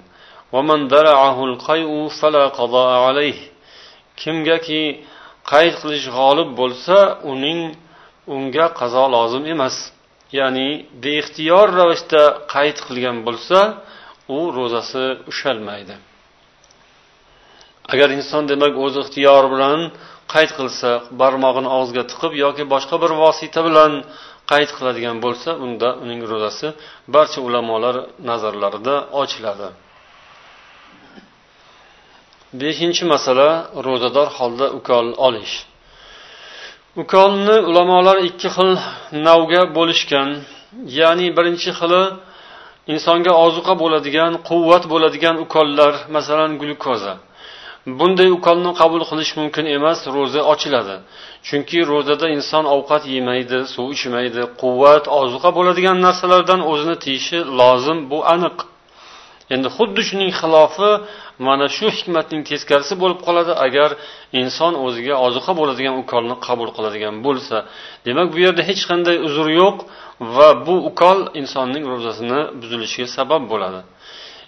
Kimgaki 4.21 4.83
qayd 5.51 5.73
qilish 5.81 6.07
g'olib 6.17 6.49
bo'lsa 6.59 6.97
uning 7.31 7.59
unga 8.35 8.65
qazo 8.79 9.03
lozim 9.15 9.43
emas. 9.53 9.75
Ya'ni 10.39 10.69
beixtiyor 11.05 11.67
ravishda 11.79 12.23
qayd 12.53 12.77
qilgan 12.87 13.17
bo'lsa 13.27 13.59
u 14.37 14.39
ro'zasi 14.57 15.05
ushalmaydi. 15.31 15.95
Agar 17.93 18.09
inson 18.17 18.43
demak 18.51 18.73
o'z 18.85 18.95
ixtiyori 19.03 19.49
bilan 19.53 19.79
qayd 20.33 20.51
qilsa 20.57 20.89
barmog'ini 21.21 21.69
og'ziga 21.77 22.03
tiqib 22.11 22.33
yoki 22.43 22.63
boshqa 22.73 22.95
bir 23.03 23.11
vosita 23.23 23.61
bilan 23.67 23.93
qayd 24.49 24.69
qiladigan 24.77 25.17
bo'lsa 25.25 25.49
unda 25.65 25.89
uning 26.03 26.21
ro'zasi 26.31 26.67
barcha 27.15 27.39
ulamolar 27.47 27.95
nazarlarida 28.29 28.95
ochiladi. 29.21 29.67
Beshinchi 32.61 33.03
masala 33.13 33.49
ro'zador 33.87 34.27
holda 34.37 34.67
ukol 34.79 35.07
olish. 35.27 35.55
Ukolni 37.01 37.57
ulamolar 37.69 38.17
ikki 38.29 38.49
xil 38.55 38.71
navga 39.27 39.61
bo'lishgan 39.77 40.29
ya'ni 40.99 41.27
birinchi 41.37 41.71
xili 41.79 42.03
insonga 42.93 43.33
ozuqa 43.45 43.73
bo'ladigan 43.81 44.31
quvvat 44.49 44.83
bo'ladigan 44.93 45.35
ukollar 45.45 45.93
masalan 46.15 46.51
glyukoza. 46.61 47.13
Bunday 47.85 48.29
ukolni 48.37 48.71
qabul 48.81 49.03
qilish 49.09 49.31
mumkin 49.39 49.65
emas 49.77 49.99
ro'za 50.15 50.41
ochiladi. 50.53 50.95
Chunki 51.47 51.79
ro'zada 51.91 52.27
inson 52.37 52.65
ovqat 52.75 53.03
yemaydi 53.15 53.59
suv 53.73 53.87
ichmaydi 53.95 54.43
quvvat 54.61 55.05
ozuqa 55.21 55.49
bo'ladigan 55.57 55.97
narsalardan 56.05 56.61
o'zini 56.71 56.95
tiyishi 57.03 57.37
lozim 57.59 57.97
bu 58.11 58.19
aniq. 58.33 58.57
Endi 59.53 59.69
xuddi 59.77 60.01
shuning 60.09 60.31
xilofi 60.39 60.91
mana 61.47 61.65
shu 61.77 61.87
hikmatning 61.97 62.41
teskarisi 62.49 62.93
bo'lib 63.01 63.19
qoladi 63.27 63.53
agar 63.65 63.89
inson 64.41 64.73
o'ziga 64.85 65.15
ozuqa 65.27 65.51
bo'ladigan 65.59 65.95
ukolni 66.03 66.35
qabul 66.47 66.69
qiladigan 66.75 67.15
bo'lsa. 67.25 67.57
Demak 68.07 68.27
bu 68.33 68.37
yerda 68.45 68.61
hech 68.69 68.83
qanday 68.89 69.17
uzr 69.27 69.47
yo'q 69.61 69.77
va 70.35 70.49
bu 70.65 70.75
ukol 70.89 71.19
insonning 71.41 71.83
ro'zasini 71.91 72.39
buzilishiga 72.61 73.07
sabab 73.17 73.43
bo'ladi. 73.51 73.81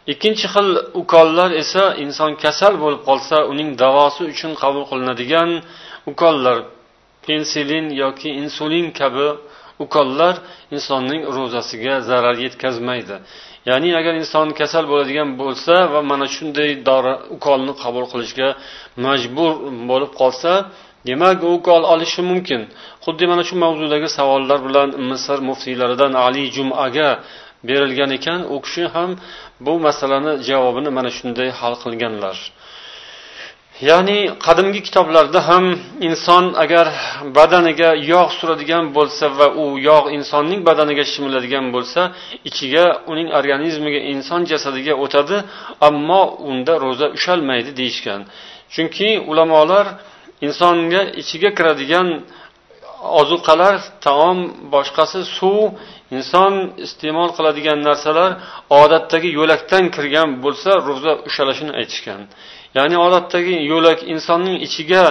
Ikkinchi 0.07 0.47
xil 0.53 0.69
ukollar 1.01 1.49
esa 1.63 1.83
inson 2.05 2.31
kasal 2.43 2.73
bo'lib 2.83 3.01
qolsa 3.09 3.37
uning 3.51 3.69
davosi 3.83 4.21
uchun 4.33 4.51
qabul 4.61 4.83
qilinadigan 4.89 5.49
ukollar 6.11 6.57
pensilin 7.25 7.85
yoki 8.03 8.29
insulin 8.41 8.87
kabi 8.99 9.27
ukollar 9.83 10.35
insonning 10.75 11.21
ro'zasiga 11.35 11.93
zarar 12.09 12.35
yetkazmaydi. 12.45 13.15
Ya'ni 13.69 13.89
agar 13.99 14.13
inson 14.21 14.47
kasal 14.59 14.83
bo'ladigan 14.91 15.29
bo'lsa 15.41 15.75
va 15.93 16.01
mana 16.11 16.27
shunday 16.35 16.69
dori 16.89 17.13
ukolni 17.35 17.73
qabul 17.83 18.05
qilishga 18.11 18.49
majbur 19.05 19.51
bo'lib 19.89 20.11
qolsa 20.21 20.51
demak 21.09 21.37
u 21.47 21.49
ukol 21.57 21.83
olishi 21.93 22.21
mumkin. 22.31 22.61
Xuddi 23.05 23.25
mana 23.31 23.43
shu 23.47 23.55
mavzudagi 23.63 24.07
savollar 24.17 24.59
bilan 24.67 24.89
misr 25.09 25.37
muftiylaridan 25.49 26.13
ali 26.25 26.43
jumaga 26.55 27.09
berilgan 27.67 28.11
ekan 28.17 28.39
u 28.53 28.55
kishi 28.65 28.83
ham 28.95 29.09
bu 29.65 29.73
masalani 29.87 30.31
javobini 30.47 30.89
mana 30.97 31.09
shunday 31.17 31.49
hal 31.59 31.73
qilganlar. 31.83 32.37
Ya'ni 33.89 34.19
qadimgi 34.45 34.79
kitoblarda 34.87 35.39
ham 35.49 35.65
inson 36.07 36.45
agar 36.63 36.87
badaniga 37.37 37.89
yog' 38.13 38.31
suradigan 38.39 38.85
bo'lsa 38.97 39.25
va 39.39 39.47
u 39.63 39.65
yog' 39.89 40.07
insonning 40.17 40.61
badaniga 40.69 41.03
shimiladigan 41.11 41.65
bo'lsa 41.75 42.01
ichiga 42.49 42.85
uning 43.11 43.27
organizmiga 43.39 44.01
inson 44.13 44.41
jasadiga 44.51 44.93
o'tadi 45.03 45.37
ammo 45.87 46.23
unda 46.49 46.73
ro'za 46.83 47.07
ushalmaydi 47.17 47.71
deyishgan. 47.79 48.21
Chunki 48.73 49.09
ulamolar 49.31 49.85
insonga 50.45 51.01
ichiga 51.21 51.49
kiradigan 51.57 52.07
ozuqalar 53.21 53.75
taom 54.05 54.37
boshqasi 54.73 55.19
suv 55.37 55.61
inson 56.17 56.53
iste'mol 56.85 57.29
qiladigan 57.37 57.79
narsalar 57.87 58.31
odatdagi 58.81 59.29
yo'lakdan 59.39 59.83
kirgan 59.95 60.29
bo'lsa 60.43 60.71
ro'za 60.87 61.11
ushalashini 61.29 61.71
aytishgan. 61.79 62.21
Ya'ni 62.77 62.97
odatdagi 63.07 63.55
yo'lak 63.71 63.99
insonning 64.13 64.57
ichiga 64.67 65.03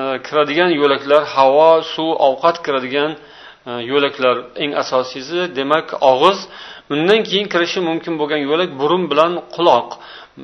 e, 0.00 0.02
kiradigan 0.26 0.70
yo'laklar 0.80 1.22
havo 1.34 1.70
suv 1.92 2.08
ovqat 2.28 2.56
kiradigan 2.64 3.10
e, 3.68 3.70
yo'laklar. 3.90 4.36
Eng 4.62 4.72
asosiysi 4.82 5.38
demak 5.58 5.86
og'iz. 6.12 6.38
Undan 6.94 7.20
keyin 7.28 7.46
kirishi 7.52 7.80
mumkin 7.88 8.14
bo'lgan 8.20 8.40
yo'lak 8.50 8.70
burun 8.80 9.02
bilan 9.10 9.32
quloq. 9.54 9.88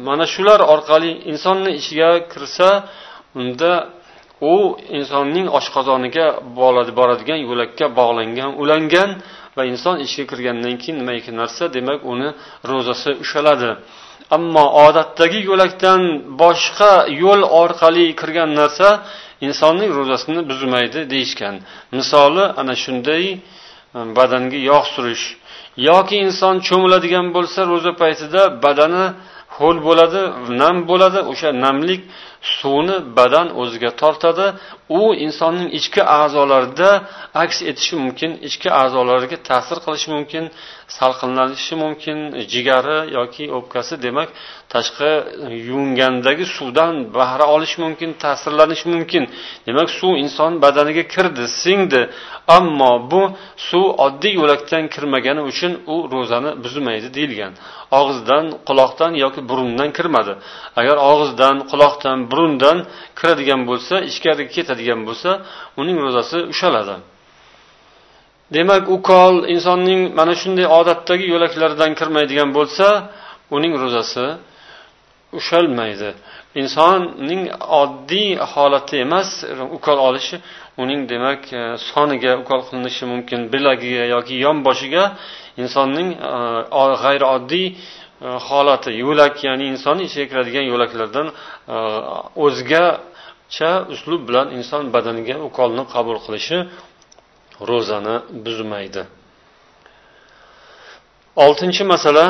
Mana 0.07 0.27
shular 0.35 0.61
orqali 0.75 1.11
insonni 1.31 1.71
ichiga 1.81 2.11
kirsa 2.33 2.69
unda 3.41 3.73
u 4.41 4.55
insonning 4.99 5.47
oshqozoniga 5.59 6.27
boradigan 6.99 7.41
yo'lakka 7.49 7.87
bog'langan 7.99 8.51
ulangan 8.63 9.11
va 9.57 9.63
inson 9.73 9.97
ichiga 10.05 10.27
kirgandan 10.31 10.75
keyin 10.83 10.97
nima 11.01 11.13
ekan 11.21 11.37
narsa 11.43 11.65
demak 11.77 12.01
uni 12.13 12.29
ro'zasi 12.71 13.11
ushaladi. 13.25 13.71
Ammo 14.37 14.65
odatdagi 14.87 15.41
yo'lakdan 15.51 16.01
boshqa 16.43 16.93
yo'l 17.23 17.43
orqali 17.63 18.07
kirgan 18.21 18.51
narsa 18.61 18.89
insonning 19.47 19.91
ro'zasini 19.99 20.41
buzmaydi 20.51 21.01
deyishgan. 21.13 21.55
Misoli 21.99 22.45
ana 22.61 22.75
shunday 22.83 23.25
um, 23.97 24.09
badanga 24.19 24.59
yog' 24.71 24.89
surish. 24.95 25.25
Yoki 25.89 26.17
inson 26.27 26.55
cho'miladigan 26.67 27.27
bo'lsa 27.37 27.61
ro'za 27.73 27.93
paytida 28.03 28.43
badani 28.65 29.05
ho'l 29.59 29.77
bo'ladi 29.87 30.21
nam 30.61 30.77
bo'ladi 30.91 31.21
o'sha 31.33 31.51
namlik 31.65 32.01
suvni 32.45 32.97
badan 33.17 33.49
o'ziga 33.63 33.91
tortadi 34.01 34.47
u 34.89 35.15
insonning 35.25 35.69
ichki 35.79 36.03
a'zolarida 36.21 36.91
aks 37.43 37.59
etishi 37.71 37.97
mumkin 38.03 38.31
ichki 38.49 38.69
a'zolariga 38.83 39.39
ta'sir 39.49 39.79
qilishi 39.85 40.09
mumkin 40.17 40.45
salqinlanishi 40.99 41.75
mumkin 41.85 42.19
jigari 42.53 42.99
yoki 43.19 43.45
o'pkasi 43.59 43.95
demak 44.07 44.29
tashqi 44.75 45.13
yuvingandagi 45.69 46.45
suvdan 46.57 46.95
bahra 47.17 47.45
olishi 47.55 47.79
mumkin 47.85 48.11
ta'sirlanishi 48.25 48.87
mumkin. 48.95 49.25
Demak 49.67 49.89
suv 49.99 50.13
inson 50.25 50.53
badaniga 50.65 51.05
kirdi 51.15 51.45
singdi. 51.63 52.03
Ammo 52.57 52.93
bu 53.11 53.23
suv 53.69 53.85
oddiy 54.07 54.33
yo'lakdan 54.41 54.85
kirmagani 54.95 55.43
uchun 55.51 55.73
u 55.95 55.97
ro'zani 56.13 56.51
buzmaydi 56.65 57.09
deyilgan. 57.17 57.53
Og'izdan 57.99 58.45
quloqdan 58.69 59.13
yoki 59.25 59.41
burundan 59.51 59.91
kirmadi. 59.97 60.33
Agar 60.81 60.97
og'izdan 61.11 61.57
quloqdan 61.71 62.19
burundan 62.31 62.77
kiradigan 63.19 63.61
bo'lsa 63.71 63.95
ichkariga 64.11 64.51
ketadigan 64.75 65.01
bo'lsa 65.09 65.31
uning 65.81 65.97
ro'zasi 66.05 66.39
ushaladi. 66.53 66.97
Demak 68.55 68.85
ukol 68.97 69.35
insonning 69.55 70.01
mana 70.19 70.35
shunday 70.41 70.67
odatdagi 70.79 71.27
yo'laklaridan 71.35 71.91
kirmaydigan 71.99 72.51
bo'lsa 72.59 72.87
uning 73.57 73.73
ro'zasi 73.83 74.27
ushalmaydi. 75.39 76.11
Insonning 76.63 77.43
oddiy 77.83 78.29
holati 78.53 78.97
emas 79.07 79.29
ukol 79.77 79.99
olishi 80.09 80.37
uning 80.83 81.01
demak 81.13 81.41
e, 81.53 81.63
soniga 81.91 82.33
ukol 82.43 82.61
qilinishi 82.69 83.05
mumkin. 83.13 83.41
Bilagiga 83.53 84.05
yoki 84.15 84.35
yonboshiga 84.47 85.05
insonning 85.63 86.09
e, 86.31 86.33
g'ayrioddiy 87.03 87.67
e, 87.71 87.75
holati 88.49 88.91
yo'lak 89.05 89.35
ya'ni 89.47 89.65
insonni 89.73 90.03
ichiga 90.09 90.27
kiradigan 90.31 90.65
yo'laklardan 90.73 91.27
o'zga 92.45 92.85
cha 93.55 93.71
uslub 93.95 94.21
bilan 94.29 94.47
inson 94.59 94.85
badaniga 94.95 95.37
ukolni 95.49 95.85
qabul 95.95 96.19
qilishi 96.25 96.59
ro'zani 97.69 98.17
buzmaydi. 98.45 99.03
Oltinchi 101.45 101.85
masala 101.93 102.27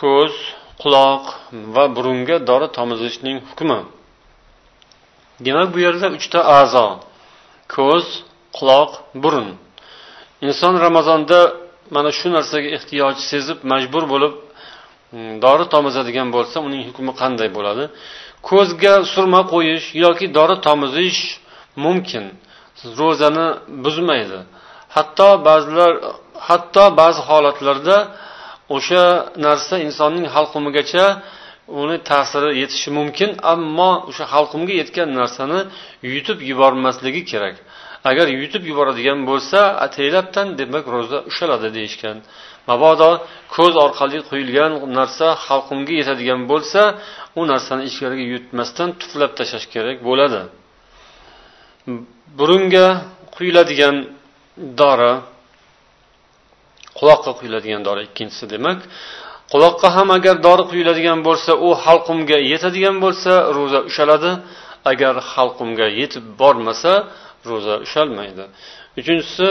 ko'z 0.00 0.32
quloq 0.82 1.24
va 1.74 1.84
burunga 1.96 2.36
dori 2.48 2.68
tomizishning 2.78 3.38
hukmi. 3.48 3.80
Demak 5.44 5.68
bu 5.74 5.78
yerda 5.86 6.06
uchta 6.18 6.40
a'zo 6.58 6.86
ko'z 7.74 8.04
quloq 8.56 8.90
burun. 9.22 9.48
Inson 10.46 10.74
ramazonda 10.86 11.40
mana 11.94 12.10
shu 12.18 12.28
narsaga 12.36 12.68
ehtiyoj 12.76 13.16
sezib 13.30 13.58
majbur 13.72 14.04
bo'lib 14.12 14.32
Hmm, 15.10 15.40
dori 15.44 15.64
tomizadigan 15.74 16.28
bo'lsa 16.36 16.56
uning 16.66 16.82
hukmi 16.88 17.12
qanday 17.20 17.48
bo'ladi? 17.56 17.84
Ko'zga 18.48 18.94
surma 19.12 19.40
qo'yish 19.52 19.86
yoki 20.04 20.26
dori 20.38 20.56
tomizish 20.66 21.20
mumkin. 21.84 22.24
Ro'zani 23.00 23.46
buzmaydi. 23.84 24.40
Hatto 24.96 25.28
ba'zilar 25.48 25.92
hatto 26.48 26.84
ba'zi 27.00 27.20
holatlarda 27.28 27.96
o'sha 28.76 29.04
narsa 29.46 29.74
insonning 29.86 30.26
halqumigacha 30.34 31.06
uni 31.80 31.96
ta'siri 32.10 32.50
yetishi 32.62 32.90
mumkin 32.98 33.30
ammo 33.52 33.90
o'sha 34.10 34.24
halqumga 34.34 34.74
yetgan 34.80 35.08
narsani 35.20 35.60
yutib 36.14 36.38
yubormasligi 36.50 37.22
kerak. 37.30 37.56
Agar 38.10 38.26
yutib 38.40 38.62
yuboradigan 38.70 39.18
bo'lsa 39.30 39.58
ataylabdan 39.86 40.46
demak 40.60 40.84
ro'za 40.94 41.18
ushaladi 41.30 41.68
deyishgan. 41.76 42.16
Mabodo 42.70 43.10
ko'z 43.54 43.74
orqali 43.84 44.18
quyilgan 44.30 44.72
narsa 44.98 45.26
halqumga 45.46 45.92
yetadigan 46.00 46.40
bo'lsa 46.52 46.80
u 47.38 47.40
narsani 47.52 47.82
ichkariga 47.90 48.24
yutmasdan 48.34 48.88
tuflab 49.00 49.32
tashlash 49.38 49.66
kerak 49.74 49.98
bo'ladi. 50.08 50.40
Burunga 52.38 52.86
quyiladigan 53.36 53.96
dori 54.80 55.12
quloqqa 56.98 57.32
quyiladigan 57.38 57.82
dori 57.88 58.00
ikkinchisi 58.08 58.44
demak 58.54 58.78
quloqqa 59.52 59.88
ham 59.96 60.08
agar 60.18 60.36
dori 60.46 60.64
quyiladigan 60.70 61.18
bo'lsa 61.28 61.52
u 61.66 61.68
halqumga 61.84 62.38
yetadigan 62.52 62.96
bo'lsa 63.04 63.32
ro'za 63.56 63.80
ushaladi. 63.90 64.32
Agar 64.92 65.14
halqumga 65.32 65.86
yetib 66.00 66.24
bormasa 66.40 66.92
ro'za 67.48 67.74
ushalmaydi. 67.86 68.44
Uchinchisi 69.00 69.46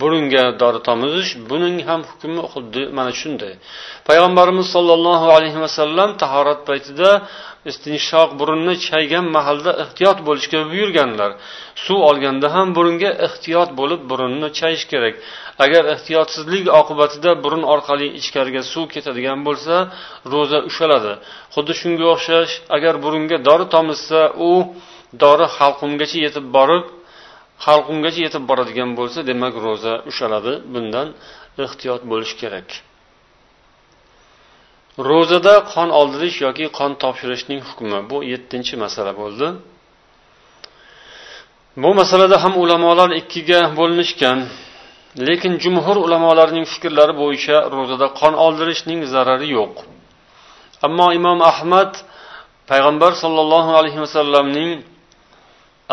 burunga 0.00 0.44
dori 0.60 0.80
tomizish 0.88 1.30
buning 1.50 1.76
ham 1.88 2.00
hukmi 2.10 2.42
xuddi 2.52 2.82
mana 2.96 3.12
shunday. 3.20 3.52
Payg'ambarimiz 4.08 4.66
sollallohu 4.74 5.26
alayhi 5.36 5.58
vasallam 5.64 6.10
tahorat 6.22 6.60
paytida 6.68 7.10
istinshoq 7.70 8.30
burunni 8.40 8.74
chaygan 8.88 9.26
mahalda 9.36 9.70
ehtiyot 9.84 10.18
bo'lishga 10.26 10.60
buyurganlar. 10.70 11.30
Suv 11.84 11.98
olganda 12.10 12.46
ham 12.56 12.68
burunga 12.76 13.10
ehtiyot 13.26 13.70
bo'lib 13.80 14.00
burunni 14.10 14.48
chayish 14.58 14.84
kerak. 14.92 15.14
Agar 15.64 15.82
ehtiyotsizlik 15.94 16.64
oqibatida 16.80 17.30
burun 17.44 17.62
orqali 17.74 18.06
ichkariga 18.20 18.62
suv 18.72 18.84
ketadigan 18.94 19.38
bo'lsa 19.48 19.74
ro'za 20.32 20.58
ushaladi. 20.70 21.12
Xuddi 21.54 21.72
shunga 21.80 22.04
o'xshash 22.14 22.52
agar 22.76 22.94
burunga 23.04 23.36
dori 23.48 23.66
tomizsa 23.74 24.20
u 24.48 24.52
dori 25.22 25.46
halqumgacha 25.56 26.18
yetib 26.26 26.46
borib 26.56 26.84
halqumgacha 27.66 28.20
yetib 28.26 28.44
boradigan 28.50 28.90
bo'lsa 28.98 29.18
demak 29.30 29.54
ro'za 29.66 29.94
ushaladi. 30.10 30.52
Bundan 30.72 31.08
ehtiyot 31.64 32.02
bo'lish 32.10 32.34
kerak. 32.40 32.68
Ro'zada 35.08 35.54
qon 35.72 35.88
oldirish 36.00 36.36
yoki 36.46 36.64
qon 36.78 36.90
topshirishning 37.02 37.60
hukmi. 37.68 37.98
Bu 38.10 38.18
yettinchi 38.32 38.74
masala 38.84 39.12
bo'ldi. 39.20 39.46
Bu 41.82 41.90
masalada 42.00 42.36
ham 42.44 42.54
ulamolar 42.62 43.10
ikkiga 43.20 43.60
bo'linishgan. 43.78 44.38
Lekin 45.28 45.52
jumhur 45.64 45.96
ulamolarning 46.06 46.66
fikrlari 46.72 47.14
bo'yicha 47.22 47.56
ro'zada 47.74 48.06
qon 48.20 48.34
oldirishning 48.44 49.00
zarari 49.12 49.48
yo'q. 49.58 49.74
Ammo 50.86 51.06
imom 51.18 51.38
ahmad 51.52 51.92
payg'ambar 52.70 53.12
sollallohu 53.22 53.70
alayhi 53.80 54.00
vasallamning 54.04 54.70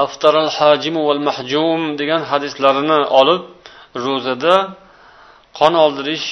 aftaral 0.03 0.49
hajimu 0.57 1.01
val 1.07 1.21
mahjum 1.29 1.79
degan 1.99 2.21
hadislarini 2.31 2.99
olib 3.19 3.43
ro'zada 4.05 4.55
qon 5.59 5.73
oldirish 5.85 6.27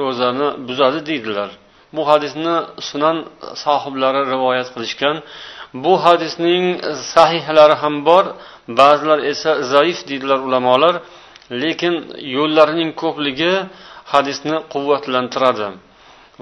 ro'zani 0.00 0.48
buzadi 0.68 1.00
deydilar. 1.10 1.50
Bu 1.96 2.02
hadisni 2.10 2.54
sunan 2.88 3.16
sohiblari 3.64 4.20
rivoyat 4.32 4.68
qilishgan. 4.74 5.16
Bu 5.84 5.92
hadisning 6.04 6.64
sahihlari 7.14 7.76
ham 7.82 7.94
bor 8.08 8.24
ba'zilar 8.80 9.18
esa 9.32 9.50
zaif 9.72 9.98
deydilar 10.08 10.38
ulamolar 10.46 10.94
lekin 11.62 11.94
yo'llarining 12.36 12.90
ko'pligi 13.02 13.52
hadisni 14.12 14.56
quvvatlantiradi 14.72 15.68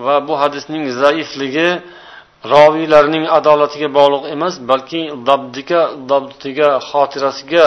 va 0.05 0.17
bu 0.29 0.35
hadisning 0.43 0.85
zaifligi 1.03 1.69
roviylarning 2.55 3.25
adolatiga 3.39 3.89
bog'liq 3.99 4.25
emas 4.35 4.55
balki 4.71 5.03
dabdiga 5.29 5.83
dabtiga 6.13 6.69
xotirasiga 6.91 7.67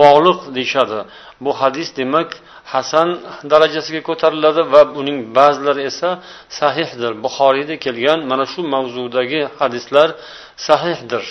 bog'liq 0.00 0.40
deyishadi. 0.56 0.98
Bu 1.44 1.50
hadis 1.60 1.88
demak 1.98 2.30
hasan 2.72 3.08
darajasiga 3.50 4.00
ko'tariladi 4.08 4.62
va 4.72 4.82
uning 5.00 5.18
ba'zilari 5.36 5.82
esa 5.90 6.10
sahihdir. 6.60 7.12
Buxoriyda 7.24 7.74
kelgan 7.84 8.18
mana 8.30 8.44
shu 8.52 8.60
mavzudagi 8.74 9.40
hadislar 9.60 10.08
sahihdir. 10.68 11.24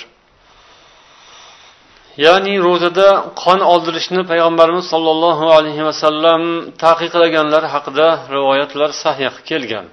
Ya'ni 2.26 2.54
ro'zada 2.68 3.08
qon 3.44 3.60
oldirishni 3.74 4.22
payg'ambarimiz 4.32 4.86
sollallohu 4.94 5.46
alayhi 5.58 5.84
vasallam 5.90 6.42
taqiqlaganlar 6.86 7.64
haqida 7.74 8.08
rivoyatlar 8.36 8.90
sahih 9.04 9.34
kelgan. 9.50 9.86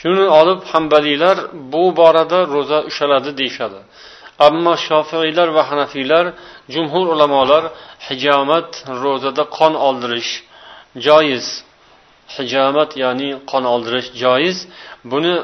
Shuni 0.00 0.26
olib 0.40 0.60
hambaliylar 0.72 1.36
bu 1.72 1.84
borada 1.98 2.38
ro'za 2.54 2.78
ushaladi 2.90 3.30
deyishadi. 3.40 3.80
Ammo 4.46 4.74
shofiylar 4.86 5.48
va 5.56 5.62
hanafiylar 5.70 6.24
jumhur 6.74 7.06
ulamolar 7.14 7.64
hijomat 8.06 8.70
ro'zada 9.04 9.44
qon 9.58 9.74
oldirish 9.88 10.30
joiz. 11.06 11.46
Hijomat 12.36 12.90
ya'ni 13.02 13.30
qon 13.50 13.64
oldirish 13.74 14.08
joiz. 14.22 14.56
Buni 15.10 15.34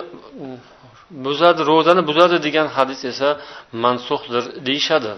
buzadi 1.24 1.60
ro'zani 1.70 2.02
buzadi 2.08 2.36
degan 2.46 2.66
hadis 2.76 3.00
esa 3.12 3.28
mansuhdir 3.84 4.44
deyishadi. 4.66 5.12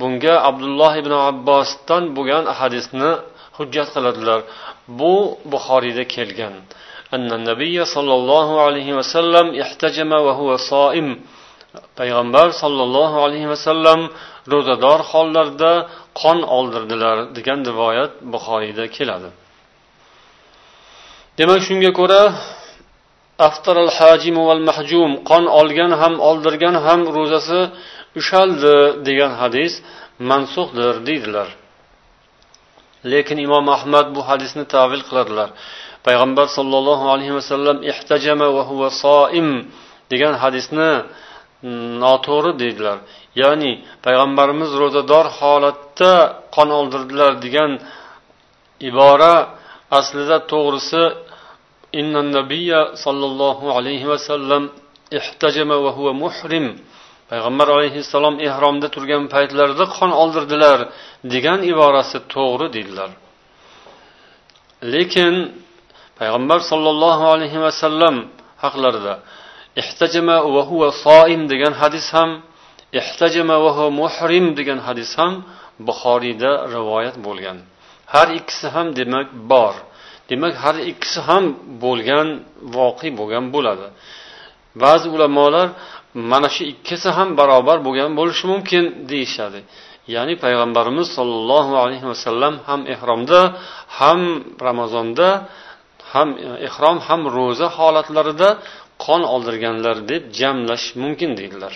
Bunga 0.00 0.34
abdulloh 0.48 0.92
ibn 1.02 1.12
abbosdan 1.30 2.02
bo'lgan 2.16 2.44
hadisni 2.58 3.10
hujjat 3.56 3.88
qiladilar. 3.94 4.40
Bu 4.98 5.14
buxoriyda 5.52 6.04
kelgan. 6.14 6.54
أن 7.13 7.29
النبي 7.39 7.85
صلى 7.85 8.13
الله 8.19 8.61
عليه 8.61 8.89
وسلم 8.97 9.45
احتجم 9.61 10.11
وهو 10.11 10.49
صائم 10.57 11.07
payg'ambar 11.99 12.47
sollallohu 12.61 13.17
alayhi 13.25 13.47
vasallam 13.53 13.99
ro'zador 14.53 14.99
hollarda 15.11 15.73
qon 16.21 16.37
oldirdilar 16.57 17.17
degan 17.37 17.59
rivoyat 17.69 18.11
buxoriyda 18.33 18.85
keladi 18.97 19.29
demak 21.39 21.61
shunga 21.67 21.91
ko'ra 21.99 22.23
aftar 23.47 23.75
al 23.85 23.91
hajim 23.97 24.35
val 24.47 24.63
mahjum 24.69 25.11
qon 25.29 25.43
olgan 25.59 25.91
ham 26.01 26.13
oldirgan 26.29 26.75
ham 26.85 26.99
ro'zasi 27.17 27.61
ushaldi 28.19 28.75
degan 29.07 29.31
hadis 29.41 29.73
mansuhdir 30.29 30.93
deydilar 31.07 31.49
lekin 33.11 33.37
imom 33.45 33.65
ahmad 33.77 34.07
bu 34.15 34.21
hadisni 34.29 34.63
tavil 34.75 35.01
qiladilar 35.09 35.49
Payg'ambar 36.06 36.46
sollallohu 36.56 37.04
alayhi 37.14 37.34
vasallam 37.38 37.76
ihtajama 37.90 38.48
va 38.56 38.62
huva 38.70 38.88
soim 39.04 39.48
degan 40.12 40.34
hadisni 40.42 40.90
mm, 41.66 41.88
noto'g'ri 42.04 42.52
deydilar. 42.62 42.98
Ya'ni 43.42 43.72
payg'ambarimiz 44.06 44.70
ro'zador 44.82 45.26
holatda 45.38 46.12
qon 46.56 46.68
oldirdilar 46.78 47.32
degan 47.44 47.70
ibora 48.88 49.34
aslida 49.98 50.36
to'g'risi 50.52 51.02
innan 52.00 52.26
nabiyya 52.38 52.80
sollallohu 53.04 53.66
alayhi 53.78 54.06
vasallam 54.12 54.62
ihtajama 55.18 55.76
va 55.84 55.90
huva 55.96 56.12
muhrim. 56.24 56.66
Payg'ambar 57.30 57.68
alayhissalom 57.76 58.34
ehromda 58.48 58.88
turgan 58.94 59.24
paytlarida 59.34 59.84
qon 59.96 60.10
oldirdilar 60.22 60.78
degan 61.34 61.58
iborasi 61.72 62.18
to'g'ri 62.34 62.66
deydilar. 62.76 63.10
Lekin 64.94 65.34
payg'ambar 66.18 66.60
sollallohu 66.70 67.24
alayhi 67.34 67.58
vasallam 67.66 68.16
haqlarida 68.64 69.14
ihtajama 69.80 70.36
va 70.54 70.62
huva 70.70 70.88
soim 71.04 71.42
degan 71.52 71.72
hadis 71.82 72.06
ham 72.16 72.30
ihtajama 73.00 73.56
va 73.64 73.70
huva 73.76 73.90
muhrim 74.00 74.46
degan 74.58 74.78
hadis 74.86 75.10
ham 75.18 75.32
buxoriyda 75.86 76.50
rivoyat 76.74 77.16
bo'lgan. 77.26 77.58
Har 78.12 78.28
ikkisi 78.38 78.66
ham 78.74 78.86
demak 78.98 79.28
bor. 79.52 79.74
Demak 80.30 80.54
har 80.64 80.76
ikkisi 80.92 81.20
ham 81.28 81.44
bo'lgan 81.84 82.28
voqe 82.76 83.08
bo'lgan 83.18 83.44
bo'ladi. 83.54 83.86
Ba'zi 84.82 85.06
ulamolar 85.16 85.68
mana 86.30 86.48
shu 86.54 86.62
ikkisi 86.72 87.08
ham 87.16 87.28
barobar 87.38 87.78
bo'lgan 87.86 88.10
bo'lishi 88.18 88.44
mumkin 88.52 88.84
deyishadi. 89.10 89.60
Ya'ni 90.14 90.34
payg'ambarimiz 90.44 91.08
sollallohu 91.18 91.72
alayhi 91.84 92.06
vasallam 92.12 92.54
ham 92.68 92.80
ehromda 92.94 93.40
ham 93.98 94.20
ramazonda 94.66 95.28
ham 96.16 96.28
ehrom 96.68 96.98
ham 97.06 97.20
ro'za 97.36 97.68
holatlarida 97.78 98.48
qon 99.04 99.22
oldirganlar 99.34 99.96
deb 100.10 100.22
jamlash 100.38 100.86
mumkin 101.02 101.30
deydilar. 101.38 101.74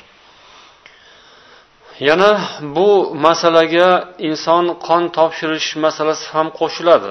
Yana 2.08 2.30
bu 2.76 2.90
masalaga 3.26 3.88
inson 4.28 4.64
qon 4.86 5.02
topshirish 5.16 5.68
masalasi 5.84 6.26
ham 6.34 6.48
qo'shiladi. 6.60 7.10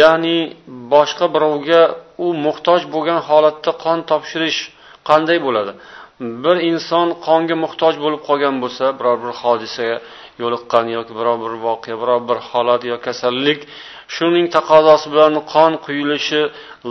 Ya'ni 0.00 0.38
boshqa 0.92 1.26
birovga 1.34 1.82
u 2.24 2.26
muhtoj 2.46 2.80
bo'lgan 2.94 3.20
holatda 3.28 3.70
qon 3.84 3.98
topshirish 4.10 4.58
qanday 5.08 5.38
bo'ladi? 5.46 5.72
Bir 6.44 6.56
inson 6.70 7.08
qonga 7.26 7.56
muhtoj 7.64 7.94
bo'lib 8.04 8.20
qolgan 8.28 8.56
bo'lsa 8.62 8.84
biror 8.98 9.16
bir 9.24 9.32
hodisaga 9.42 9.96
yo'liqqan 10.42 10.86
yoki 10.96 11.12
biror 11.18 11.36
bir 11.44 11.52
voqea 11.66 11.96
biror 12.02 12.20
bir 12.28 12.38
holat 12.50 12.82
yo 12.90 12.96
kasallik 13.06 13.60
shuning 14.14 14.46
taqozosi 14.56 15.06
bilan 15.12 15.34
qon 15.52 15.72
quyilishi 15.84 16.42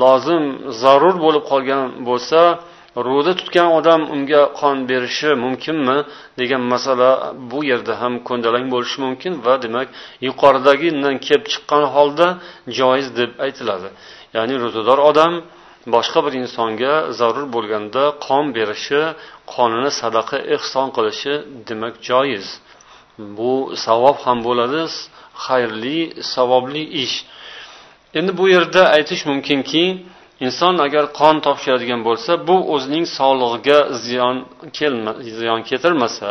lozim 0.01 0.43
zarur 0.81 1.15
bo'lib 1.25 1.43
qolgan 1.51 1.83
bo'lsa 2.09 2.41
ro'za 3.07 3.33
tutgan 3.39 3.69
odam 3.79 4.01
unga 4.15 4.41
qon 4.59 4.77
berishi 4.89 5.29
mumkinmi 5.45 5.97
degan 6.39 6.61
masala 6.73 7.09
bu 7.51 7.59
yerda 7.71 7.93
ham 8.01 8.13
ko'ndalang 8.27 8.65
bo'lishi 8.73 8.97
mumkin 9.05 9.33
va 9.45 9.53
demak 9.65 9.87
yuqoridagidan 10.27 11.15
kelib 11.25 11.45
chiqqan 11.51 11.83
holda 11.95 12.27
joiz 12.77 13.07
deb 13.19 13.31
aytiladi. 13.45 13.89
Ya'ni 14.35 14.55
ro'zador 14.63 14.99
odam 15.09 15.33
boshqa 15.95 16.19
bir 16.25 16.33
insonga 16.43 16.93
zarur 17.19 17.45
bo'lganda 17.55 18.03
qon 18.25 18.45
berishi 18.57 19.01
qonini 19.53 19.91
sadaqa 20.01 20.37
ehson 20.55 20.87
qilishi 20.95 21.33
demak 21.67 21.93
joiz. 22.09 22.47
Bu 23.37 23.53
savob 23.85 24.17
ham 24.25 24.37
bo'ladi. 24.47 24.81
Xayrli 25.45 25.99
savobli 26.33 26.83
ish. 27.03 27.15
Endi 28.17 28.31
bu 28.37 28.45
yerda 28.55 28.81
aytish 28.95 29.25
mumkinki 29.25 29.83
inson 30.45 30.75
agar 30.85 31.05
qon 31.19 31.35
topshiradigan 31.45 32.01
bo'lsa 32.07 32.31
bu 32.47 32.55
o'zining 32.73 33.05
sog'lig'iga 33.17 33.79
ziyon 34.05 34.37
kelma 34.77 35.11
ziyon 35.39 35.61
keltirmasa 35.69 36.29